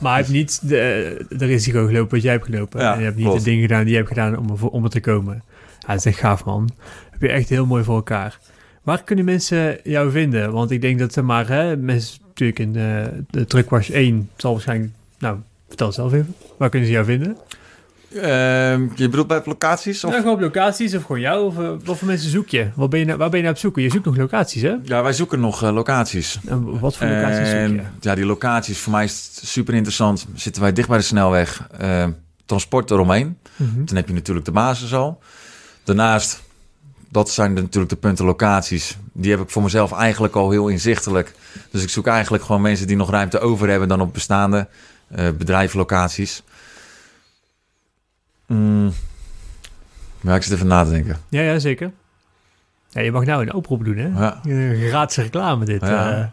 [0.00, 2.80] maar hij heeft niet de, de risico gelopen wat jij hebt gelopen.
[2.80, 3.38] Ja, en je hebt niet klopt.
[3.38, 5.42] de dingen gedaan die je hebt gedaan om er, om er te komen.
[5.78, 6.70] Ja, dat is echt gaaf, man.
[7.10, 8.38] Heb je echt heel mooi voor elkaar.
[8.82, 10.52] Waar kunnen mensen jou vinden?
[10.52, 14.52] Want ik denk dat ze maar, hè, mensen natuurlijk in de, de truckwash 1 zal
[14.52, 15.38] waarschijnlijk, nou,
[15.68, 16.34] vertel zelf even.
[16.56, 17.36] Waar kunnen ze jou vinden?
[18.14, 20.04] Ehm, je bedoelt bij locaties?
[20.04, 20.10] Of?
[20.10, 21.44] Nou, gewoon op locaties of gewoon jou.
[21.46, 22.68] Of eh, wat voor mensen zoek je?
[22.74, 23.82] Wat ben je nou, waar ben je naar op zoeken?
[23.82, 24.74] Je zoekt nog locaties, hè?
[24.84, 26.38] Ja, wij zoeken nog eh, locaties.
[26.46, 27.80] En wat voor locaties zoek je?
[28.00, 30.26] ja, die locaties, voor mij is het super interessant.
[30.34, 32.06] Zitten wij dicht bij de snelweg, eh,
[32.46, 33.38] transport eromheen.
[33.56, 33.84] Mhm.
[33.84, 35.22] Dan heb je natuurlijk de basis al.
[35.84, 36.42] Daarnaast,
[37.10, 38.96] dat zijn de- natuurlijk de punten locaties.
[39.12, 41.34] Die heb ik voor mezelf eigenlijk al heel inzichtelijk.
[41.70, 44.68] Dus ik zoek eigenlijk gewoon mensen die nog ruimte over hebben dan op bestaande
[45.08, 46.42] eh bedrijflocaties.
[48.48, 48.92] Mm.
[50.20, 51.16] Ja, ik zit even na te denken.
[51.28, 51.92] Ja, ja, zeker.
[52.90, 54.06] Ja, je mag nou een oproep doen, hè?
[54.06, 54.40] Ja.
[55.14, 55.80] Reclame dit.
[55.80, 56.12] Ja.
[56.18, 56.26] eh.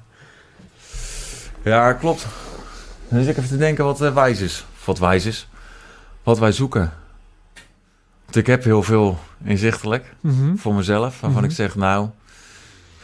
[1.63, 2.27] Ja, klopt.
[3.09, 4.65] Dan zit ik even te denken wat eh, wijs is.
[4.79, 5.47] Of wat wijs is.
[6.23, 6.93] Wat wij zoeken.
[8.23, 10.55] Want ik heb heel veel inzichtelijk Mhm.
[10.55, 11.19] voor mezelf.
[11.21, 11.49] Waarvan Mhm.
[11.49, 12.09] ik zeg, nou,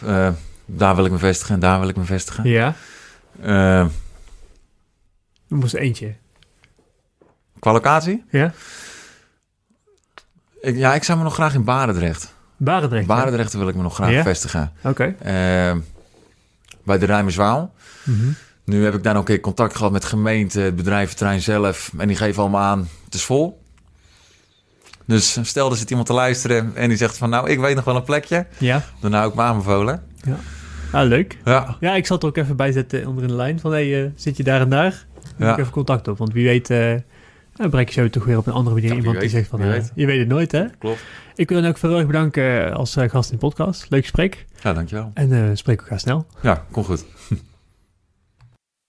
[0.06, 0.30] eh,
[0.66, 2.50] daar wil ik me vestigen en daar wil ik me vestigen.
[2.50, 2.76] Ja,
[3.42, 3.90] er
[5.48, 6.14] moest eentje.
[7.60, 8.24] qua locatie?
[8.30, 8.54] Ja?
[10.62, 12.34] Ik, ja, ik zou me nog graag in Barendrecht.
[12.58, 13.08] Barendrecht.
[13.08, 14.24] Barendrecht wil ik me nog graag Ja?
[14.24, 14.72] vestigen.
[14.84, 15.16] Oké.
[15.20, 15.76] Eh,
[16.84, 17.74] bij de Rijmerswaal.
[18.04, 18.18] Mhm.
[18.66, 21.92] Nu heb ik daar nog een keer contact gehad met gemeente, het bedrijventerrein zelf.
[21.98, 23.60] En die geven allemaal aan, het is vol.
[25.06, 27.30] Dus stel er zit iemand te luisteren en die zegt van...
[27.30, 28.46] nou, ik weet nog wel een plekje.
[28.58, 28.84] Ja.
[29.00, 30.04] Dan hou ik me aanbevolen.
[30.92, 31.38] Ah, leuk.
[31.46, 33.60] Ja, Ja, ik zal het er ook even bij zetten onder in de lijn.
[33.60, 35.06] Van, hey, eh, zit je daar en daar?
[35.38, 35.54] Dan Ja.
[35.54, 36.18] ik even contact op.
[36.18, 36.94] Want wie weet, eh
[37.54, 39.60] dan bereik je zo toch weer op een andere manier Ja, iemand die zegt van...
[39.60, 39.92] wie eh, weet.
[39.96, 40.66] je weet het nooit, hè?
[40.78, 41.04] klopt.
[41.36, 43.90] Ik wil dan ook veel erg bedanken als eh, gast in de podcast.
[43.90, 44.46] Leuk gesprek.
[44.62, 45.12] Ja, dankjewel.
[45.14, 46.26] En eh spreek elkaar snel.
[46.42, 47.06] Ja, kom goed.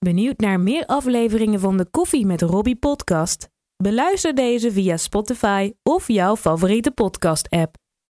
[0.05, 3.47] Benieuwd naar meer afleveringen van de Koffie met Robbie podcast?
[3.83, 7.75] Beluister deze via Spotify of jouw favoriete podcast app.